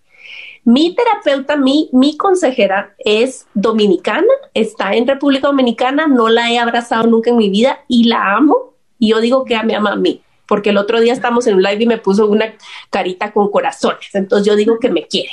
[0.63, 7.07] Mi terapeuta, mi, mi consejera es dominicana, está en República Dominicana, no la he abrazado
[7.07, 8.74] nunca en mi vida y la amo.
[8.99, 11.63] Y yo digo que me ama a mí, porque el otro día estamos en un
[11.63, 12.55] live y me puso una
[12.89, 14.13] carita con corazones.
[14.13, 15.31] Entonces yo digo que me quiere.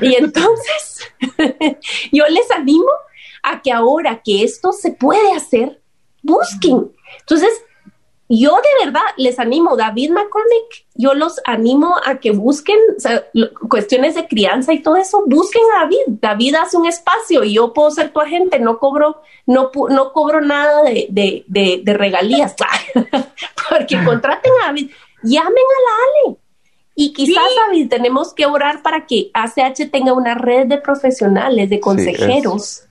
[0.00, 1.12] Y entonces
[2.12, 2.90] yo les animo
[3.42, 5.80] a que ahora que esto se puede hacer,
[6.22, 6.92] busquen.
[7.20, 7.50] Entonces,
[8.28, 13.24] yo de verdad les animo, David McCormick, yo los animo a que busquen o sea,
[13.68, 16.20] cuestiones de crianza y todo eso, busquen a David.
[16.20, 20.42] David hace un espacio y yo puedo ser tu agente, no cobro, no, no cobro
[20.42, 22.54] nada de, de, de, de regalías,
[23.70, 24.90] porque contraten a David,
[25.22, 26.36] llamen a la Ale
[26.94, 31.80] Y quizás, David, tenemos que orar para que ACH tenga una red de profesionales, de
[31.80, 32.87] consejeros,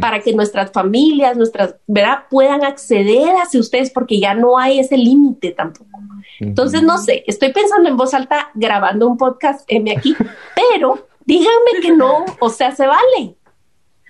[0.00, 4.96] para que nuestras familias, nuestras, ¿verdad?, puedan acceder hacia ustedes porque ya no hay ese
[4.96, 6.00] límite tampoco.
[6.40, 10.16] Entonces, no sé, estoy pensando en voz alta grabando un podcast M aquí,
[10.56, 13.36] pero díganme que no, o sea, se vale.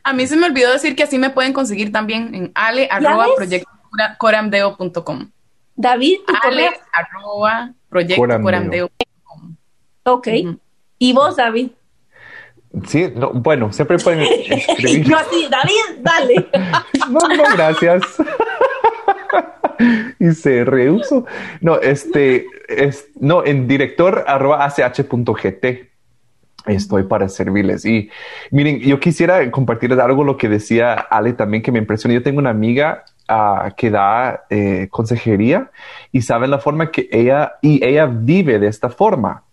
[0.05, 3.27] A mí se me olvidó decir que así me pueden conseguir también en ale arroba
[5.77, 7.75] David, ale arroba
[10.05, 10.29] Ok.
[10.99, 11.71] ¿Y vos, David?
[12.87, 15.05] Sí, no, bueno, siempre pueden escribir.
[15.05, 16.49] Yo así, David, dale.
[17.11, 18.03] no, no, gracias.
[20.21, 21.27] y se rehuso.
[21.61, 25.91] No, este, es, no, en director arroba ach.gt
[26.67, 27.85] estoy para servirles.
[27.85, 28.11] Y
[28.51, 32.15] miren, yo quisiera compartirles algo lo que decía Ale también que me impresionó.
[32.15, 35.71] Yo tengo una amiga uh, que da eh, consejería
[36.13, 39.45] y saben la forma que ella y ella vive de esta forma.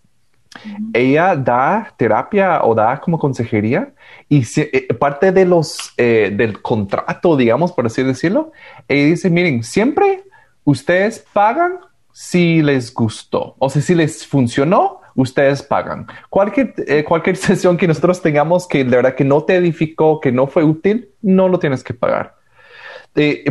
[0.92, 3.92] Ella da terapia o da como consejería
[4.28, 8.52] y eh, parte de los eh, del contrato, digamos, por así decirlo,
[8.86, 10.24] ella dice, miren, siempre
[10.64, 11.78] ustedes pagan
[12.12, 16.06] si les gustó, o sea, si les funcionó, ustedes pagan.
[16.28, 20.32] Cualquier, eh, cualquier sesión que nosotros tengamos que de verdad que no te edificó, que
[20.32, 22.34] no fue útil, no lo tienes que pagar.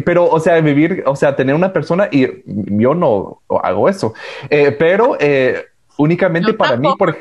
[0.06, 4.14] pero, o sea, vivir, o sea, tener una persona y yo no hago eso,
[4.50, 5.18] pero
[5.98, 7.18] únicamente para mí, por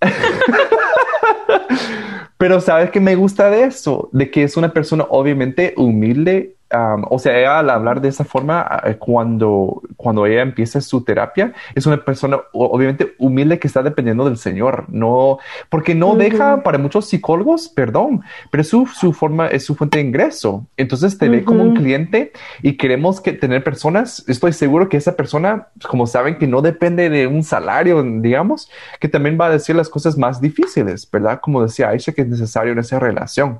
[2.38, 7.18] Pero sabes que me gusta de eso, de que es una persona obviamente humilde o
[7.18, 12.04] sea, al hablar de esa forma, eh, cuando, cuando ella empieza su terapia, es una
[12.04, 17.68] persona obviamente humilde que está dependiendo del Señor, no, porque no deja para muchos psicólogos,
[17.68, 20.66] perdón, pero su, su forma es su fuente de ingreso.
[20.76, 25.16] Entonces te ve como un cliente y queremos que tener personas, estoy seguro que esa
[25.16, 29.74] persona, como saben, que no depende de un salario, digamos, que también va a decir
[29.74, 31.40] las cosas más difíciles, ¿verdad?
[31.40, 33.58] Como decía Aisha, que es necesario en esa relación.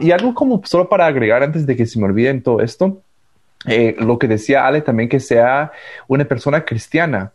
[0.00, 3.02] y algo como solo para agregar antes de que se me olvide todo esto,
[3.66, 5.72] eh, lo que decía Ale también que sea
[6.06, 7.32] una persona cristiana.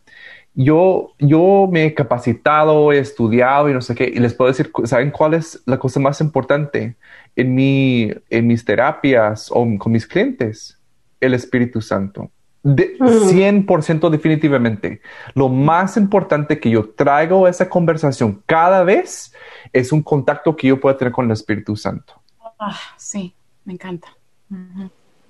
[0.54, 4.70] Yo, yo me he capacitado, he estudiado y no sé qué, y les puedo decir,
[4.84, 6.96] ¿saben cuál es la cosa más importante
[7.36, 10.76] en, mi, en mis terapias o con mis clientes?
[11.20, 12.30] El Espíritu Santo.
[12.62, 14.12] De, 100% mm.
[14.12, 15.00] definitivamente.
[15.34, 19.32] Lo más importante que yo traigo a esa conversación cada vez
[19.72, 22.20] es un contacto que yo pueda tener con el Espíritu Santo.
[22.58, 23.34] Ah, sí,
[23.64, 24.08] me encanta.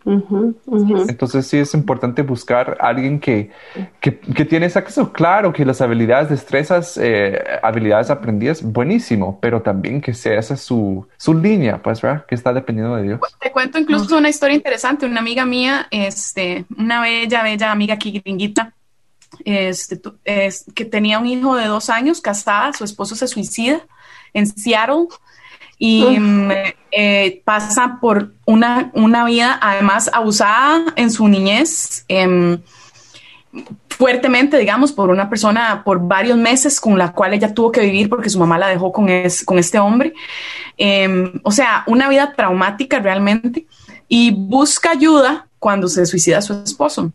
[0.05, 3.51] Entonces sí es importante buscar a alguien que,
[4.01, 4.13] que,
[4.45, 10.15] tiene ese acceso claro, que las habilidades, destrezas, eh, habilidades aprendidas, buenísimo, pero también que
[10.15, 12.25] sea esa su, su línea, pues, ¿verdad?
[12.27, 13.21] Que está dependiendo de Dios.
[13.39, 15.05] Te cuento incluso una historia interesante.
[15.05, 18.75] Una amiga mía, este, una bella, bella amiga aquí gringuita,
[19.45, 23.83] este, es, que tenía un hijo de dos años, casada, su esposo se suicida
[24.33, 25.09] en Seattle
[25.83, 26.05] y
[26.93, 32.05] eh, pasa por una, una, vida además abusada en su niñez.
[32.07, 32.61] Em,
[33.89, 38.11] fuertemente, digamos, por una persona por varios meses con la cual ella tuvo que vivir
[38.11, 39.09] porque su mamá la dejó con,
[39.47, 40.13] con este hombre.
[40.77, 43.67] Em, o sea, una vida traumática realmente
[44.07, 47.11] y busca ayuda cuando se suicida su esposo.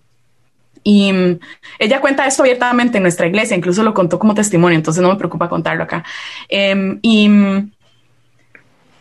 [0.84, 1.12] Y
[1.78, 5.15] ella cuenta esto abiertamente en nuestra iglesia, incluso lo contó como testimonio, entonces no me
[5.15, 6.04] preocupa contarlo acá.
[7.01, 7.30] Y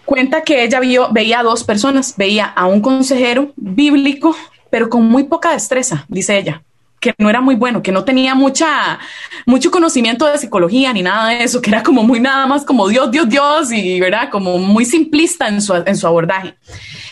[0.04, 4.36] cuenta que ella veía a dos personas, veía a un consejero bíblico,
[4.70, 6.62] pero con muy poca destreza, dice ella,
[7.00, 8.98] que no era muy bueno, que no tenía mucha,
[9.46, 12.88] mucho conocimiento de psicología ni nada de eso, que era como muy nada más como
[12.88, 16.54] Dios, Dios, Dios, y verdad, como muy simplista en su, en su abordaje.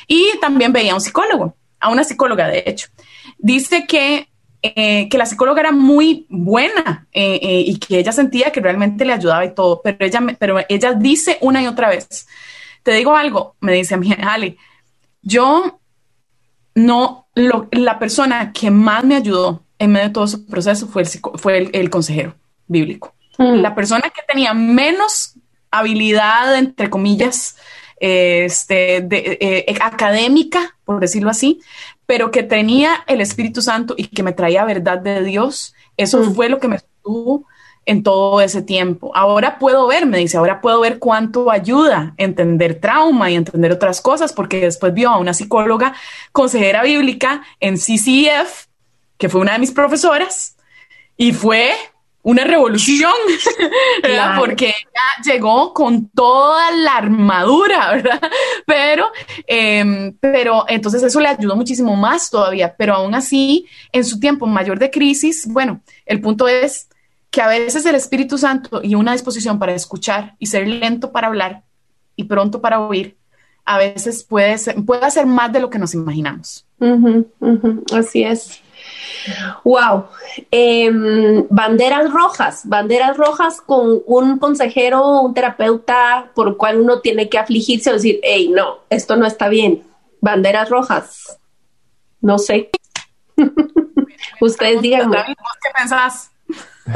[0.06, 2.88] Y también veía a un psicólogo, a una psicóloga, de hecho.
[3.38, 4.28] Dice que
[4.64, 9.04] eh, que la psicóloga era muy buena eh, eh, y que ella sentía que realmente
[9.04, 12.28] le ayudaba y todo, pero ella, pero ella dice una y otra vez,
[12.82, 14.56] te digo algo, me dice a mí, Ale,
[15.22, 15.80] yo
[16.74, 21.08] no, la persona que más me ayudó en medio de todo ese proceso fue el,
[21.34, 22.34] fue el, consejero
[22.66, 23.14] bíblico.
[23.38, 23.56] Mm.
[23.56, 25.34] La persona que tenía menos
[25.70, 27.56] habilidad, entre comillas,
[27.98, 31.60] este, de, eh, académica, por decirlo así,
[32.06, 36.34] pero que tenía el Espíritu Santo y que me traía verdad de Dios, eso mm.
[36.34, 37.46] fue lo que me estuvo
[37.84, 39.10] en todo ese tiempo.
[39.14, 44.00] Ahora puedo ver, me dice, ahora puedo ver cuánto ayuda entender trauma y entender otras
[44.00, 45.94] cosas, porque después vio a una psicóloga
[46.30, 48.66] consejera bíblica en CCF,
[49.18, 50.56] que fue una de mis profesoras,
[51.16, 51.72] y fue
[52.22, 53.12] una revolución,
[54.38, 58.20] porque ella llegó con toda la armadura, ¿verdad?
[58.64, 59.10] Pero,
[59.46, 64.46] em, pero entonces eso le ayudó muchísimo más todavía, pero aún así, en su tiempo
[64.46, 66.88] mayor de crisis, bueno, el punto es
[67.32, 71.28] que a veces el Espíritu Santo y una disposición para escuchar y ser lento para
[71.28, 71.62] hablar
[72.14, 73.16] y pronto para oír,
[73.64, 76.66] a veces puede, ser, puede hacer más de lo que nos imaginamos.
[77.96, 78.60] así es.
[79.64, 80.08] Wow.
[80.50, 87.30] Em, banderas rojas, banderas rojas con un consejero, un terapeuta por el cual uno tiene
[87.30, 89.84] que afligirse o decir, hey, no, esto no está bien.
[90.20, 91.38] Banderas rojas.
[92.20, 92.68] No sé.
[94.40, 95.10] Ustedes digan.
[95.10, 96.31] ¿Qué pensás?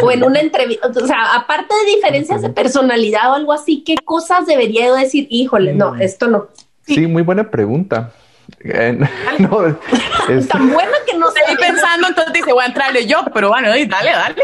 [0.03, 3.97] O en una entrevista, o sea, aparte de diferencias de personalidad o algo así, ¿qué
[4.05, 5.27] cosas debería yo decir?
[5.31, 6.03] Híjole, no, mm.
[6.03, 6.49] esto no.
[6.87, 8.13] Sí, muy buena pregunta.
[8.61, 8.99] Eh,
[10.49, 14.11] Tan buena que no estoy pensando, entonces dice, voy a entrarle yo, pero bueno, dale,
[14.11, 14.43] dale.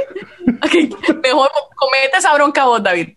[1.23, 3.11] mejor comete esa bronca vos, David.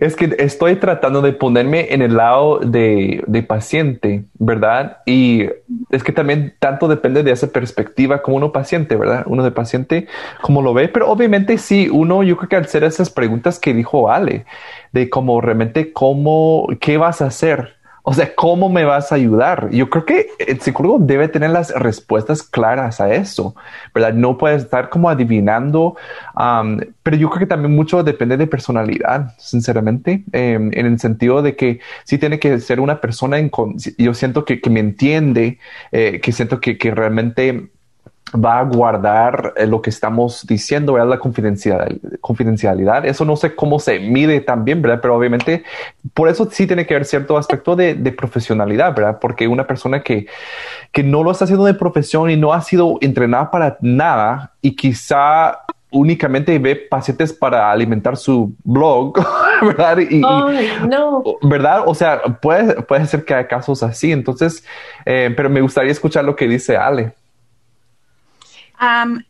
[0.00, 4.98] Es que estoy tratando de ponerme en el lado de, de, paciente, ¿verdad?
[5.06, 5.48] Y
[5.90, 9.24] es que también tanto depende de esa perspectiva como uno paciente, ¿verdad?
[9.26, 10.06] Uno de paciente,
[10.42, 13.72] como lo ve, pero obviamente sí, uno, yo creo que al hacer esas preguntas que
[13.72, 14.44] dijo Ale,
[14.92, 17.77] de cómo realmente, cómo, qué vas a hacer,
[18.08, 19.68] o sea, ¿cómo me vas a ayudar?
[19.70, 23.54] Yo creo que el psicólogo debe tener las respuestas claras a eso,
[23.94, 24.14] ¿verdad?
[24.14, 25.94] No puede estar como adivinando,
[27.02, 31.54] pero yo creo que también mucho depende de personalidad, sinceramente, em, en el sentido de
[31.54, 33.50] que sí tiene que ser una persona, en,
[33.98, 35.58] yo siento que, me entiende,
[35.92, 37.68] eh, que siento que, que realmente
[38.32, 41.08] va a guardar eh, lo que estamos diciendo, ¿verdad?
[41.08, 41.88] La confidencialidad,
[42.20, 43.06] confidencialidad.
[43.06, 45.00] Eso no sé cómo se mide también, ¿verdad?
[45.00, 45.64] Pero obviamente
[46.14, 49.18] por eso sí tiene que haber cierto aspecto de, profesionalidad, ¿verdad?
[49.20, 50.26] Porque una persona que,
[50.92, 54.74] que no lo está haciendo de profesión y no ha sido entrenada para nada y
[54.74, 55.60] quizá
[55.90, 59.14] únicamente ve pacientes para alimentar su blog,
[59.62, 59.98] ¿verdad?
[59.98, 61.22] Y, no.
[61.42, 61.84] ¿Verdad?
[61.86, 64.12] O sea, puede, puede ser que haya casos así.
[64.12, 64.64] Entonces,
[65.06, 67.14] eh, pero me gustaría escuchar lo que dice Ale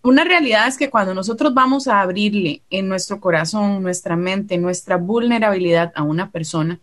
[0.02, 4.96] una realidad es que cuando nosotros vamos a abrirle en nuestro corazón, nuestra mente, nuestra
[4.96, 6.80] vulnerabilidad a una persona,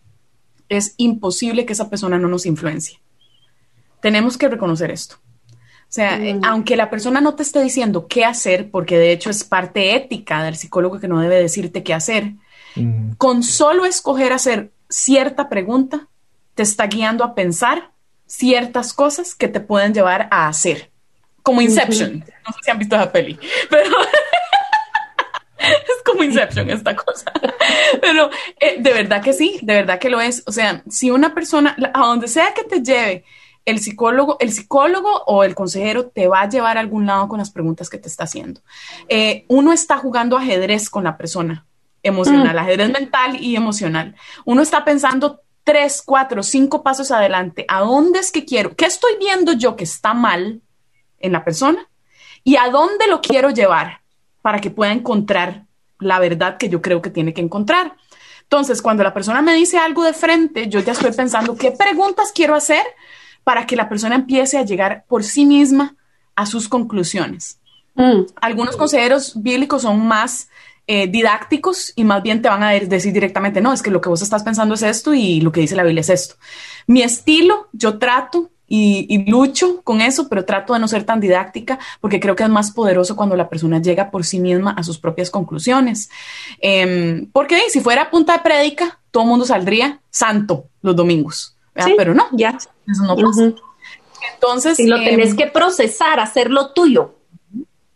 [0.68, 3.00] es imposible que esa persona no nos influencie.
[4.00, 5.16] Tenemos que reconocer esto.
[5.88, 9.30] O sea, eh, aunque la persona no te esté diciendo qué hacer, porque de hecho
[9.30, 12.32] es parte ética del psicólogo que no debe decirte qué hacer,
[13.16, 16.08] con solo escoger hacer cierta pregunta,
[16.54, 17.92] te está guiando a pensar
[18.26, 20.90] ciertas cosas que te pueden llevar a hacer
[21.46, 22.24] como Inception.
[22.44, 23.38] No sé si han visto esa peli,
[23.70, 23.96] pero
[25.58, 27.32] es como Inception esta cosa.
[28.00, 30.42] Pero eh, de verdad que sí, de verdad que lo es.
[30.46, 33.24] O sea, si una persona, a donde sea que te lleve,
[33.64, 37.38] el psicólogo, el psicólogo o el consejero te va a llevar a algún lado con
[37.38, 38.60] las preguntas que te está haciendo.
[39.08, 41.64] Eh, uno está jugando ajedrez con la persona
[42.02, 42.58] emocional, mm.
[42.58, 44.16] ajedrez mental y emocional.
[44.44, 47.64] Uno está pensando tres, cuatro, cinco pasos adelante.
[47.68, 48.74] ¿A dónde es que quiero?
[48.74, 50.60] ¿Qué estoy viendo yo que está mal?
[51.26, 51.88] En la persona
[52.44, 54.00] y a dónde lo quiero llevar
[54.42, 55.64] para que pueda encontrar
[55.98, 57.96] la verdad que yo creo que tiene que encontrar.
[58.42, 62.30] Entonces, cuando la persona me dice algo de frente, yo ya estoy pensando qué preguntas
[62.34, 62.84] quiero hacer
[63.42, 65.96] para que la persona empiece a llegar por sí misma
[66.36, 67.58] a sus conclusiones.
[67.94, 68.22] Mm.
[68.40, 70.48] Algunos consejeros bíblicos son más
[70.86, 74.08] eh, didácticos y más bien te van a decir directamente, no, es que lo que
[74.08, 76.36] vos estás pensando es esto y lo que dice la Biblia es esto.
[76.86, 81.78] Mi estilo, yo trato y, lucho con eso, pero trato de no ser tan didáctica
[82.00, 84.98] porque creo que es más poderoso cuando la persona llega por sí misma a sus
[84.98, 86.10] propias conclusiones.
[86.60, 91.56] Em, porque si fuera punta de prédica, todo el mundo saldría santo los domingos,
[91.96, 93.52] pero no, ya, eso no pasa.
[94.34, 97.14] Entonces, lo tenés em, que procesar, hacerlo tuyo.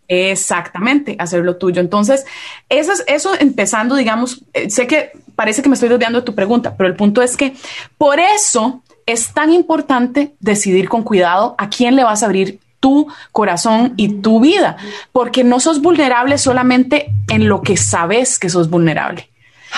[0.07, 1.81] Exactamente, hacerlo tuyo.
[1.81, 2.27] Entonces,
[2.69, 6.35] eso, es, eso empezando, digamos, eh, sé que parece que me estoy desviando de tu
[6.35, 7.55] pregunta, pero el punto es que
[7.97, 13.09] por eso es tan importante decidir con cuidado a quién le vas a abrir tu
[13.31, 14.77] corazón y tu vida,
[15.13, 19.29] porque no sos vulnerable solamente en lo que sabes que sos vulnerable.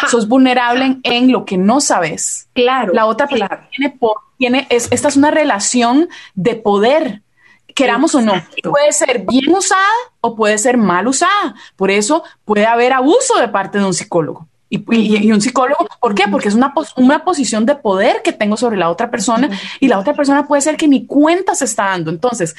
[0.09, 2.49] Sos vulnerable en, lo que no sabes.
[2.55, 2.95] Claro.
[2.95, 3.99] La otra persona tiene,
[4.39, 7.21] tiene es, esta es una relación de poder,
[7.75, 8.33] queramos o no.
[8.63, 9.83] Puede ser bien usada
[10.21, 11.55] o puede ser mal usada.
[11.77, 14.49] Por eso puede haber abuso de parte de un psicólogo.
[14.75, 16.25] Y, un psicólogo, ¿por qué?
[16.31, 19.99] Porque es una, una posición de poder que tengo sobre la otra persona y la
[19.99, 22.11] otra persona puede ser que mi cuenta se está dando.
[22.11, 22.55] Entonces,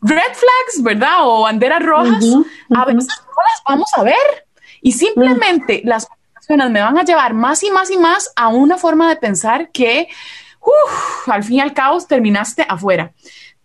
[0.00, 1.18] red flags, ¿verdad?
[1.20, 2.24] O banderas rojas,
[2.74, 4.46] a veces no las vamos a ver
[4.80, 8.78] y simplemente las personas me van a llevar más y más y más a una
[8.78, 10.08] forma de pensar que
[11.26, 13.12] al fin y al cabo terminaste afuera.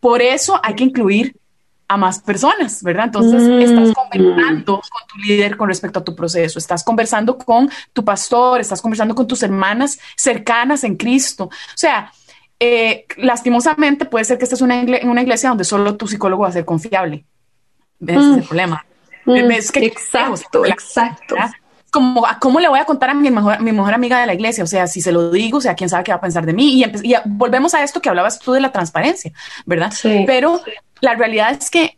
[0.02, 1.36] Por eso hay que incluir
[1.88, 3.06] a más personas, ¿verdad?
[3.06, 3.94] Entonces estás mm.
[3.94, 8.82] conversando con tu líder con respecto a tu proceso, estás conversando con tu pastor, estás
[8.82, 11.46] conversando con tus hermanas cercanas en Cristo.
[11.46, 12.12] O sea,
[12.60, 16.54] eh, lastimosamente puede ser que estés en una iglesia donde solo tu psicólogo va a
[16.54, 17.26] ser confiable.
[18.02, 18.44] Ese es el mm.
[18.44, 18.86] problema.
[19.26, 21.36] Mm, exacto, exacto.
[21.96, 24.66] Como, ¿cómo le voy a contar a mi mejor, mi mejor amiga de la iglesia?
[24.66, 26.52] O sea, si se lo digo, o sea, quién sabe qué va a pensar de
[26.52, 26.84] mí.
[26.84, 29.32] Y, y volvemos a esto que hablabas tú de la transparencia,
[29.66, 29.94] ¿verdad?
[29.94, 30.26] Sí.
[30.28, 30.62] Pero
[31.00, 31.98] la realidad es que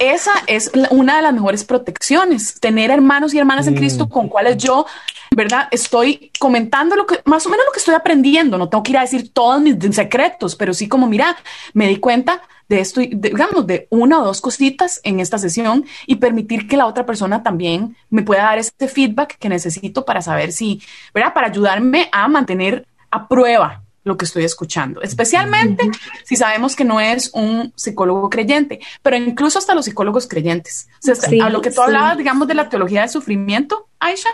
[0.00, 4.56] esa es una de las mejores protecciones, tener hermanos y hermanas en Cristo con cuales
[4.56, 4.86] yo,
[5.34, 5.68] ¿verdad?
[5.70, 8.58] Estoy comentando lo que, más o menos lo que estoy aprendiendo.
[8.58, 11.36] No tengo que ir a decir todos mis secretos, pero sí como, mira,
[11.72, 16.16] me di cuenta de esto, digamos, de una o dos cositas en esta sesión y
[16.16, 20.52] permitir que la otra persona también me pueda dar este feedback que necesito para saber
[20.52, 20.80] si,
[21.12, 21.34] ¿verdad?
[21.34, 25.88] Para ayudarme a mantener a prueba lo que estoy escuchando, especialmente
[26.24, 30.88] si sabemos que no es un psicólogo creyente, pero incluso hasta los psicólogos creyentes.
[31.08, 34.30] O sea, a lo que tú hablabas, digamos, de la teología del sufrimiento, Aisha,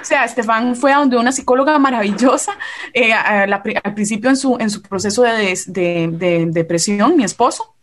[0.00, 2.52] o sea, Estefan fue a donde una psicóloga maravillosa,
[2.92, 7.74] eh, al principio en su, en su proceso de, de, depresión, mi esposo,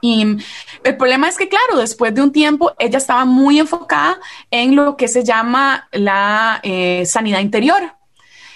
[0.00, 0.36] y
[0.82, 4.18] el problema es que, claro, después de un tiempo, ella estaba muy enfocada
[4.50, 7.82] en lo que se llama la eh, sanidad interior.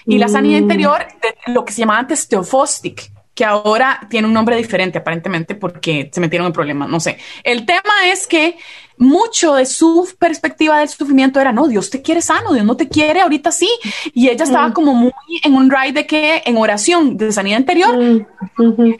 [0.04, 0.62] Y la sanidad mm.
[0.62, 1.06] interior,
[1.46, 6.20] lo que se llamaba antes Teofostic, que ahora tiene un nombre diferente aparentemente porque se
[6.20, 7.18] metieron en problemas, no sé.
[7.44, 8.58] El tema es que
[8.98, 12.88] mucho de su perspectiva del sufrimiento era, no, Dios te quiere sano, Dios no te
[12.88, 13.68] quiere ahorita sí.
[14.12, 14.72] Y ella estaba mm.
[14.72, 17.96] como muy en un ride de que en oración de sanidad interior.
[17.96, 18.94] Mm.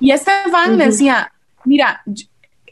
[0.00, 1.32] Y este van decía,
[1.64, 2.02] mira,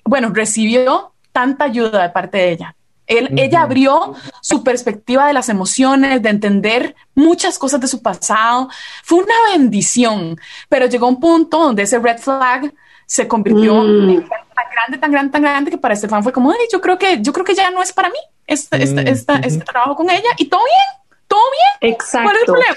[0.04, 2.74] bueno, recibió tanta ayuda de parte de ella
[3.08, 8.68] ella abrió su perspectiva de las emociones, de entender muchas cosas de su pasado.
[9.02, 12.72] Fue una bendición, pero llegó un punto donde ese red flag
[13.08, 14.10] se convirtió mm.
[14.10, 17.22] en tan grande, tan grande, tan grande que para Estefan fue como, yo creo que,
[17.22, 20.44] yo creo que ya no es para mí este, este, este trabajo con ella y
[20.44, 21.40] todo bien, todo
[21.80, 21.94] bien.
[21.94, 22.28] Exacto.
[22.28, 22.76] ¿Cuál es el problema?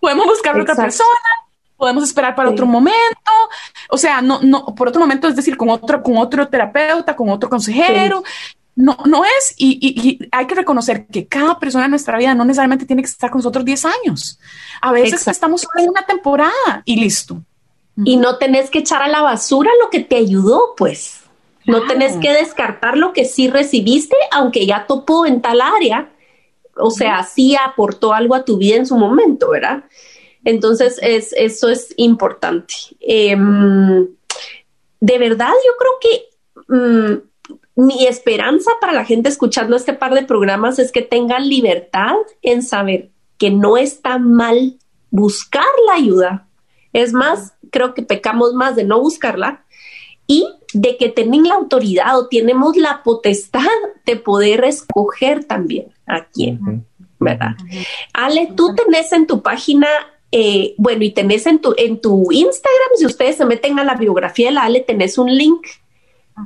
[0.00, 1.28] Podemos buscar otra persona,
[1.76, 3.32] podemos esperar para otro momento,
[3.90, 7.28] o sea, no, no, por otro momento, es decir, con otro, con otro terapeuta, con
[7.30, 8.22] otro consejero,
[8.76, 12.86] no, no es, y, hay que reconocer que cada persona en nuestra vida no necesariamente
[12.86, 14.38] tiene que estar con nosotros 10 años.
[14.80, 17.42] A veces estamos solo en una temporada y listo.
[17.96, 21.20] Y no tenés que echar a la basura lo que te ayudó, pues.
[21.66, 26.10] No tenés que descartar lo que sí recibiste, aunque ya topó en tal área.
[26.76, 29.84] O sea, sí aportó algo a tu vida en su momento, ¿verdad?
[30.44, 32.74] Entonces, es, eso es importante.
[33.00, 34.08] Em,
[35.00, 40.24] de verdad, yo creo que mm, mi esperanza para la gente escuchando este par de
[40.24, 44.78] programas es que tengan libertad en saber que no está mal
[45.10, 46.48] buscar la ayuda.
[46.92, 49.64] Es más, creo que pecamos más de no buscarla
[50.28, 53.66] y de que tienen la autoridad o tenemos la potestad
[54.06, 56.86] de poder escoger también a quién,
[57.18, 57.56] ¿verdad?
[58.12, 59.88] Ale, tú tenés en tu página,
[60.30, 63.96] eh, bueno, y tenés en tu, en tu Instagram, si ustedes se meten a la
[63.96, 65.66] biografía de la Ale, tenés un link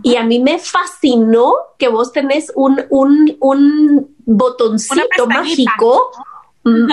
[0.02, 6.10] y a mí me fascinó que vos tenés un, un, un botoncito mágico,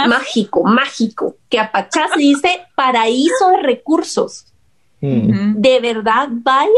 [0.07, 4.47] mágico, mágico, que apachás y dice paraíso de recursos.
[5.01, 5.55] Mm.
[5.61, 6.71] De verdad, vayan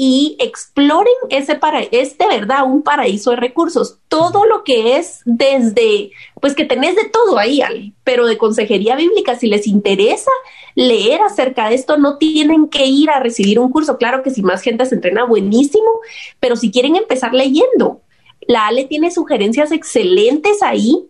[0.00, 3.98] y exploren ese paraíso, es de verdad un paraíso de recursos.
[4.06, 8.94] Todo lo que es desde, pues que tenés de todo ahí, Ale, pero de consejería
[8.94, 10.30] bíblica, si les interesa
[10.76, 13.98] leer acerca de esto, no tienen que ir a recibir un curso.
[13.98, 15.90] Claro que si más gente se entrena, buenísimo,
[16.38, 18.00] pero si quieren empezar leyendo,
[18.46, 21.08] la Ale tiene sugerencias excelentes ahí.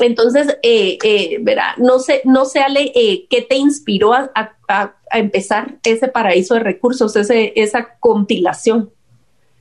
[0.00, 4.94] Entonces, eh, eh, verá, no sé, no sé, Ale, eh, ¿qué te inspiró a, a
[5.14, 8.90] a empezar ese paraíso de recursos, ese, esa compilación.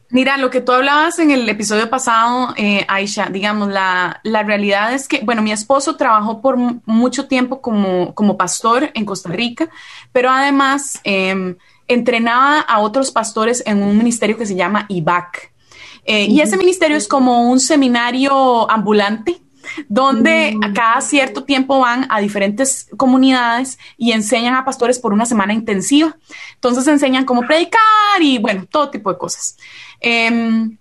[0.10, 4.94] Mira, lo que tú hablabas en el episodio pasado, eh, Aisha, digamos, la, la, realidad
[4.94, 9.70] es que, bueno, mi esposo trabajó por mucho tiempo como, como pastor en Costa Rica,
[10.12, 11.56] pero además em,
[11.88, 15.52] entrenaba a otros pastores en un ministerio que se llama IBAC.
[16.06, 19.40] Eh, y ese ministerio es como un seminario ambulante
[19.88, 20.74] donde mm.
[20.74, 26.18] cada cierto tiempo van a diferentes comunidades y enseñan a pastores por una semana intensiva.
[26.56, 29.58] Entonces enseñan cómo predicar y bueno, todo tipo de cosas.
[30.00, 30.78] Em,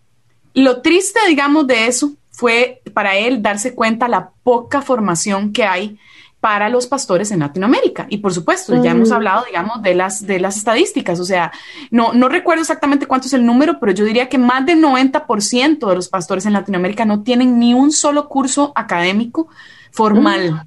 [0.55, 5.99] lo triste, digamos, de eso fue para él darse cuenta la poca formación que hay
[6.43, 8.09] para los pastores en Latinoamérica.
[8.11, 11.21] Y por supuesto, ya hemos hablado, digamos, de las, de las estadísticas.
[11.21, 11.53] O sea,
[11.93, 15.89] no, no recuerdo exactamente cuánto es el número, pero yo diría que más del 90%
[15.89, 19.47] de los pastores en Latinoamérica no tienen ni un solo curso académico
[19.93, 20.67] formal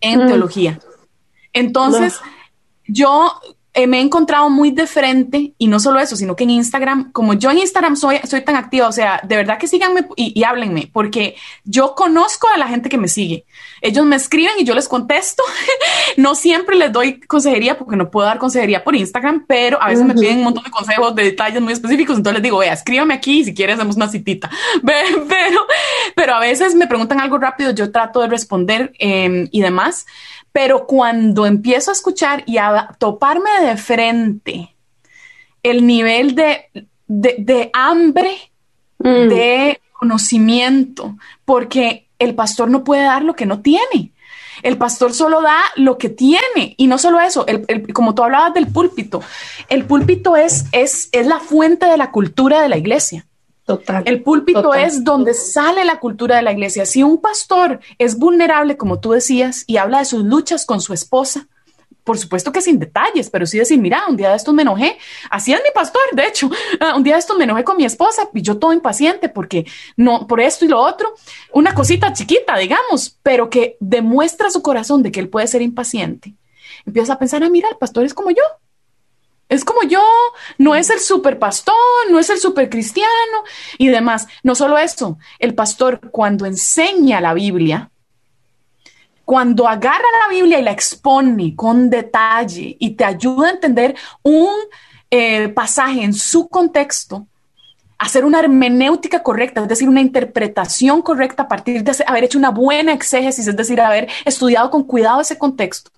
[0.00, 0.78] en teología.
[1.52, 2.20] Entonces,
[2.86, 3.32] yo
[3.82, 7.12] eh, me he encontrado muy de frente y no solo eso, sino que en Instagram,
[7.12, 10.38] como yo en Instagram soy, soy tan activa, o sea, de verdad que síganme y,
[10.38, 13.44] y háblenme, porque yo conozco a la gente que me sigue.
[13.80, 15.42] Ellos me escriben y yo les contesto.
[16.16, 20.04] no siempre les doy consejería porque no puedo dar consejería por Instagram, pero a veces
[20.04, 22.16] me piden un montón de consejos de detalles muy específicos.
[22.16, 24.50] Entonces les digo, vea, escríbame aquí si quieres hacemos una citita.
[24.84, 25.66] Pero,
[26.14, 30.06] pero a veces me preguntan algo rápido, yo trato de responder eh, y demás.
[30.52, 34.74] Pero cuando empiezo a escuchar y a toparme de frente
[35.62, 36.70] el nivel de,
[37.06, 38.36] de, de hambre,
[38.98, 39.28] mm.
[39.28, 44.12] de conocimiento, porque el pastor no puede dar lo que no tiene.
[44.62, 46.74] El pastor solo da lo que tiene.
[46.76, 49.22] Y no solo eso, el, el, como tú hablabas del púlpito,
[49.68, 53.26] el púlpito es, es, es la fuente de la cultura de la iglesia.
[53.70, 54.82] Total, el púlpito total.
[54.82, 56.84] es donde sale la cultura de la iglesia.
[56.86, 60.92] Si un pastor es vulnerable, como tú decías, y habla de sus luchas con su
[60.92, 61.46] esposa,
[62.02, 64.98] por supuesto que sin detalles, pero sí decir, mira, un día de estos me enojé,
[65.30, 67.84] así es mi pastor, de hecho, uh, un día de estos me enojé con mi
[67.84, 69.64] esposa y yo todo impaciente porque
[69.96, 71.14] no, por esto y lo otro,
[71.52, 76.34] una cosita chiquita, digamos, pero que demuestra su corazón de que él puede ser impaciente.
[76.84, 78.42] Empieza a pensar, ah, mira, el pastor es como yo,
[79.50, 80.02] es como yo,
[80.58, 81.74] no es el super pastor,
[82.08, 83.10] no es el super cristiano
[83.78, 84.28] y demás.
[84.44, 87.90] No solo eso, el pastor cuando enseña la Biblia,
[89.24, 94.54] cuando agarra la Biblia y la expone con detalle y te ayuda a entender un
[95.10, 97.26] eh, pasaje en su contexto,
[97.98, 102.50] hacer una hermenéutica correcta, es decir, una interpretación correcta a partir de haber hecho una
[102.50, 105.90] buena exégesis, es decir, haber estudiado con cuidado ese contexto.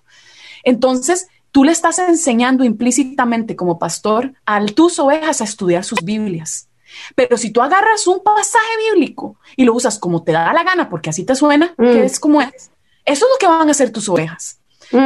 [0.63, 6.67] Entonces, tú le estás enseñando implícitamente como pastor a tus ovejas a estudiar sus Biblias.
[7.15, 10.89] Pero si tú agarras un pasaje bíblico y lo usas como te da la gana,
[10.89, 11.83] porque así te suena, mm.
[11.83, 12.71] que es como es,
[13.05, 14.59] eso es lo que van a hacer tus ovejas.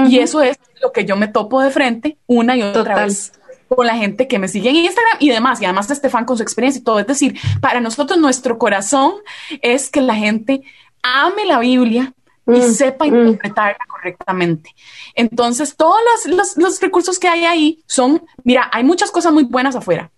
[0.10, 3.06] Y eso es lo que yo me topo de frente una y otra Total.
[3.06, 3.32] vez
[3.70, 6.43] con la gente que me sigue en Instagram y demás, y además Estefan con su
[6.43, 7.00] experiencia y todo.
[7.00, 9.14] Es decir, para nosotros nuestro corazón
[9.62, 10.64] es que la gente
[11.04, 12.14] ame la Biblia,
[12.48, 13.89] y mm, sepa interpretarla mm.
[13.89, 14.76] correctamente.
[15.16, 19.43] Entonces, todos los, los, los, recursos que hay ahí son, mira, hay muchas cosas muy
[19.43, 20.12] buenas afuera,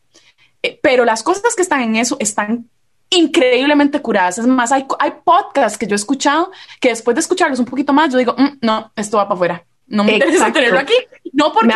[0.61, 2.69] eh, pero las cosas que están en eso están
[3.09, 4.37] increíblemente curadas.
[4.37, 7.93] Es más, hay, hay podcasts que yo he escuchado que después de escucharlos un poquito
[7.93, 9.65] más, yo digo, mm, no, esto va para afuera.
[9.87, 10.27] No me Exacto.
[10.27, 10.93] interesa tenerlo aquí.
[11.33, 11.73] No porque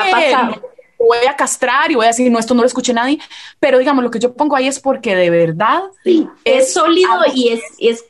[0.99, 3.20] voy a castrar y voy a decir, no, esto no lo escuché nadie,
[3.60, 7.12] pero digamos, lo que yo pongo ahí es porque de verdad sí, es, es sólido
[7.34, 8.06] y es, es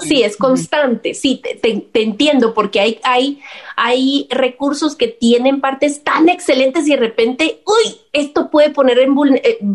[0.00, 3.40] Sí, es constante, sí, te, te, te, entiendo, porque hay, hay,
[3.76, 9.14] hay recursos que tienen partes tan excelentes y de repente, uy, esto puede poner en,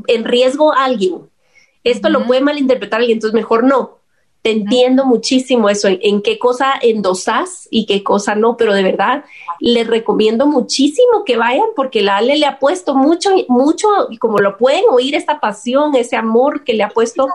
[0.07, 1.29] en riesgo a alguien,
[1.83, 2.13] esto uh -huh.
[2.13, 4.00] lo puede malinterpretar alguien, entonces mejor no
[4.41, 8.83] te entiendo muchísimo eso, en, en, qué cosa endosas y qué cosa no, pero de
[8.83, 9.23] verdad
[9.59, 14.39] les recomiendo muchísimo que vayan porque la Ale le ha puesto mucho, mucho, y como
[14.39, 17.27] lo pueden oír, esta pasión, ese amor que le ha puesto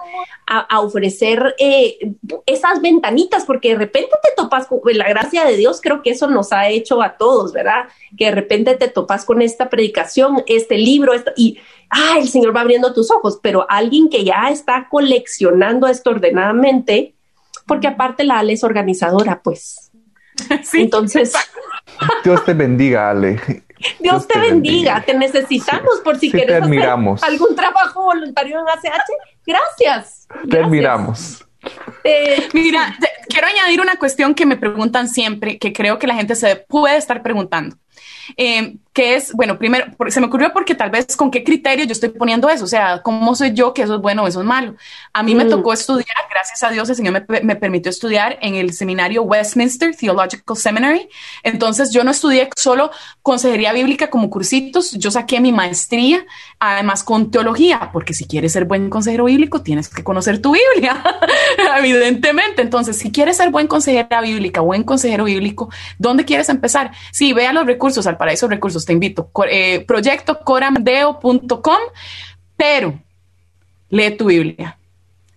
[0.46, 2.14] a, a ofrecer eh,
[2.46, 6.26] esas ventanitas, porque de repente te topas con la gracia de Dios, creo que eso
[6.26, 7.84] nos ha hecho a todos, ¿verdad?
[8.18, 11.58] Que de repente te topas con esta predicación, este libro, esto, y
[11.90, 17.14] ah, el Señor va abriendo tus ojos, pero alguien que ya está coleccionando esto ordenadamente,
[17.66, 19.90] porque aparte la Ale es organizadora, pues.
[20.62, 21.32] Sí, Entonces.
[22.24, 23.40] Dios te bendiga, Ale.
[23.98, 24.94] Dios, Dios te, te bendiga.
[24.96, 26.88] bendiga, te necesitamos sí, por si sí quieres hacer
[27.22, 28.84] algún trabajo voluntario en ACH.
[29.46, 30.26] Gracias.
[30.28, 30.64] Te Gracias.
[30.64, 31.46] admiramos.
[32.04, 36.14] Eh, Mira, te, quiero añadir una cuestión que me preguntan siempre, que creo que la
[36.14, 37.76] gente se puede estar preguntando.
[38.36, 41.92] Eh, que es, bueno, primero, se me ocurrió porque tal vez con qué criterio yo
[41.92, 44.46] estoy poniendo eso, o sea, ¿cómo soy yo que eso es bueno o eso es
[44.46, 44.74] malo?
[45.12, 45.36] A mí mm.
[45.36, 49.22] me tocó estudiar, gracias a Dios el Señor me, me, permitió estudiar en el seminario
[49.24, 51.10] Westminster Theological Seminary,
[51.42, 52.90] entonces yo no estudié solo
[53.20, 56.24] consejería bíblica como cursitos, yo saqué mi maestría,
[56.58, 61.04] además con teología, porque si quieres ser buen consejero bíblico tienes que conocer tu Biblia,
[61.78, 65.68] evidentemente, entonces si quieres ser buen consejera bíblica, buen consejero bíblico,
[65.98, 66.92] ¿dónde quieres empezar?
[67.12, 69.30] Sí, vea los recursos, al paraíso recursos te invito.
[69.50, 71.78] Eh, proyecto coramdeo.com,
[72.56, 72.98] pero
[73.90, 74.78] lee tu Biblia.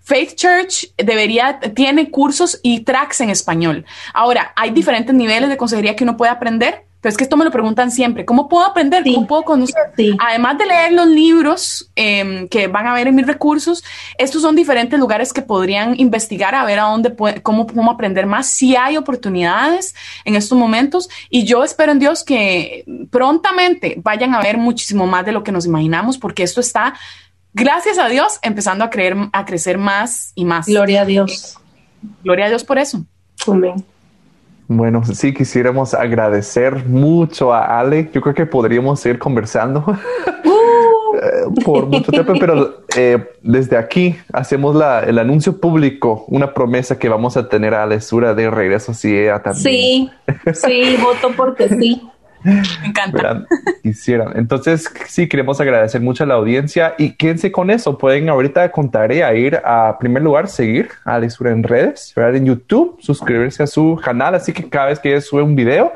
[0.00, 3.84] Faith Church debería, tiene cursos y tracks en español.
[4.14, 6.84] Ahora, hay diferentes niveles de consejería que uno puede aprender.
[7.00, 8.24] Pero es que esto me lo preguntan siempre.
[8.24, 9.02] ¿Cómo puedo aprender?
[9.04, 9.76] ¿Cómo puedo conocer?
[10.18, 13.82] Además de leer los libros em, que van a ver en mis recursos,
[14.18, 18.26] estos son diferentes lugares que podrían investigar a ver a dónde puede, cómo, cómo aprender
[18.26, 18.48] más.
[18.48, 19.94] Si hay oportunidades
[20.24, 25.24] en estos momentos y yo espero en Dios que prontamente vayan a ver muchísimo más
[25.24, 26.94] de lo que nos imaginamos porque esto está,
[27.54, 30.66] gracias a Dios, empezando a, creer, a crecer más y más.
[30.66, 31.56] Gloria a Dios.
[32.22, 33.04] Gloria a Dios por eso.
[33.46, 33.84] Amén.
[34.72, 38.08] Bueno, sí, quisiéramos agradecer mucho a Ale.
[38.14, 41.54] Yo creo que podríamos seguir conversando uh.
[41.64, 47.08] por mucho tiempo, pero eh, desde aquí hacemos la, el anuncio público, una promesa que
[47.08, 49.60] vamos a tener a Alesura de regreso si ella también.
[49.64, 50.10] Sí,
[50.54, 52.08] sí, voto porque sí.
[52.42, 53.46] Me encanta.
[53.82, 54.36] Quisieran.
[54.36, 57.98] Entonces, sí, queremos agradecer mucho a la audiencia y quédense con eso.
[57.98, 62.36] Pueden ahorita con tarea ir a primer lugar, seguir a Alisura en redes, ¿verdad?
[62.36, 64.34] en YouTube, suscribirse a su canal.
[64.34, 65.92] Así que cada vez que ella sube un video,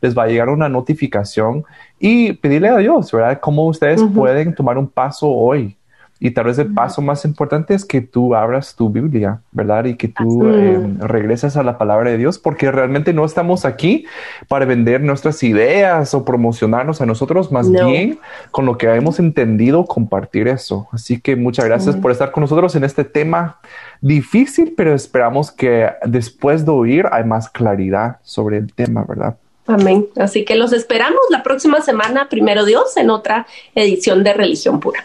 [0.00, 1.64] les va a llegar una notificación
[1.98, 3.40] y pedirle a Dios, ¿verdad?
[3.40, 5.76] Cómo ustedes pueden tomar un paso hoy
[6.18, 9.84] y tal vez el paso más importante es que tú abras tu Biblia, ¿verdad?
[9.84, 14.06] Y que tú eh, regreses a la palabra de Dios, porque realmente no estamos aquí
[14.48, 18.18] para vender nuestras ideas o promocionarnos a nosotros, más bien
[18.50, 20.88] con lo que hemos entendido, compartir eso.
[20.90, 23.58] Así que muchas gracias por estar con nosotros en este tema
[24.00, 29.36] difícil, pero esperamos que después de oír hay más claridad sobre el tema, ¿verdad?
[29.66, 30.06] Amén.
[30.16, 35.04] Así que los esperamos la próxima semana, primero Dios, en otra edición de Religión Pura.